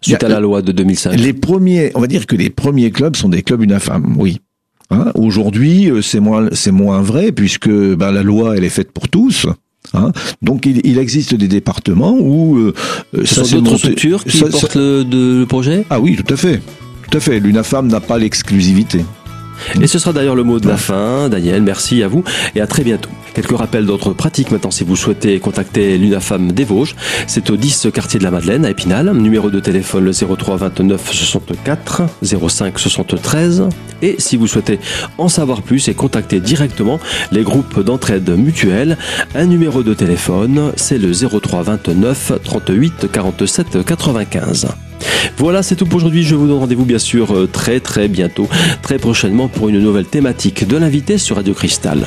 suite 0.00 0.24
à 0.24 0.28
la 0.28 0.40
loi 0.40 0.62
de 0.62 0.72
2005. 0.72 1.18
Les 1.20 1.32
premiers, 1.32 1.92
on 1.94 2.00
va 2.00 2.06
dire 2.06 2.26
que 2.26 2.34
les 2.34 2.50
premiers 2.50 2.90
clubs 2.90 3.14
sont 3.16 3.28
des 3.28 3.42
clubs 3.42 3.62
UNAFAM, 3.62 4.16
oui. 4.18 4.38
Hein, 4.90 5.10
Aujourd'hui, 5.14 5.90
euh, 5.90 6.02
c'est 6.02 6.20
moins, 6.20 6.48
c'est 6.52 6.70
moins 6.70 7.00
vrai 7.02 7.32
puisque 7.32 7.70
ben, 7.70 8.10
la 8.10 8.22
loi, 8.22 8.56
elle 8.56 8.64
est 8.64 8.70
faite 8.70 8.92
pour 8.92 9.08
tous. 9.08 9.46
Hein 9.94 10.12
Donc 10.40 10.66
il, 10.66 10.80
il, 10.84 10.98
existe 10.98 11.34
des 11.34 11.48
départements 11.48 12.16
où 12.18 12.56
euh, 12.56 12.72
ce 13.24 13.24
ça 13.24 13.44
sont 13.44 13.60
d'autres 13.60 13.78
structures 13.78 14.24
qui 14.24 14.36
ça, 14.36 14.46
portent 14.46 14.72
ça... 14.72 14.78
le, 14.78 15.04
de, 15.04 15.40
le 15.40 15.46
projet? 15.46 15.84
Ah 15.90 16.00
oui, 16.00 16.16
tout 16.16 16.32
à 16.32 16.36
fait. 16.36 16.60
Tout 17.12 17.18
à 17.18 17.20
fait. 17.20 17.40
L'UNAFAM 17.40 17.88
n'a 17.88 18.00
pas 18.00 18.16
l'exclusivité. 18.16 19.04
Et 19.82 19.86
ce 19.86 19.98
sera 19.98 20.14
d'ailleurs 20.14 20.34
le 20.34 20.44
mot 20.44 20.58
de 20.58 20.66
la 20.66 20.78
fin. 20.78 21.28
Daniel, 21.28 21.60
merci 21.60 22.02
à 22.02 22.08
vous 22.08 22.24
et 22.54 22.62
à 22.62 22.66
très 22.66 22.84
bientôt. 22.84 23.10
Quelques 23.34 23.54
rappels 23.54 23.84
d'autres 23.84 24.14
pratiques 24.14 24.50
maintenant 24.50 24.70
si 24.70 24.82
vous 24.82 24.96
souhaitez 24.96 25.38
contacter 25.38 25.98
l'UNAFAM 25.98 26.52
des 26.52 26.64
Vosges. 26.64 26.96
C'est 27.26 27.50
au 27.50 27.58
10 27.58 27.88
quartier 27.92 28.18
de 28.18 28.24
la 28.24 28.30
Madeleine 28.30 28.64
à 28.64 28.70
Épinal. 28.70 29.12
Numéro 29.12 29.50
de 29.50 29.60
téléphone 29.60 30.06
le 30.06 30.12
03 30.12 30.56
29 30.56 31.12
64 31.12 32.02
05 32.22 32.78
73. 32.78 33.68
Et 34.00 34.16
si 34.18 34.38
vous 34.38 34.46
souhaitez 34.46 34.80
en 35.18 35.28
savoir 35.28 35.60
plus 35.60 35.88
et 35.88 35.94
contacter 35.94 36.40
directement 36.40 36.98
les 37.30 37.42
groupes 37.42 37.78
d'entraide 37.80 38.30
mutuelle, 38.30 38.96
un 39.34 39.44
numéro 39.44 39.82
de 39.82 39.92
téléphone 39.92 40.72
c'est 40.76 40.96
le 40.96 41.12
03 41.12 41.62
29 41.62 42.32
38 42.42 43.12
47 43.12 43.84
95. 43.84 44.68
Voilà, 45.38 45.62
c'est 45.62 45.76
tout 45.76 45.86
pour 45.86 45.96
aujourd'hui. 45.96 46.22
Je 46.22 46.34
vous 46.34 46.46
donne 46.46 46.58
rendez-vous 46.58 46.84
bien 46.84 46.98
sûr 46.98 47.48
très 47.52 47.80
très 47.80 48.08
bientôt, 48.08 48.48
très 48.82 48.98
prochainement 48.98 49.48
pour 49.48 49.68
une 49.68 49.78
nouvelle 49.78 50.06
thématique 50.06 50.66
de 50.66 50.76
l'invité 50.76 51.18
sur 51.18 51.36
Radio 51.36 51.54
Cristal. 51.54 52.06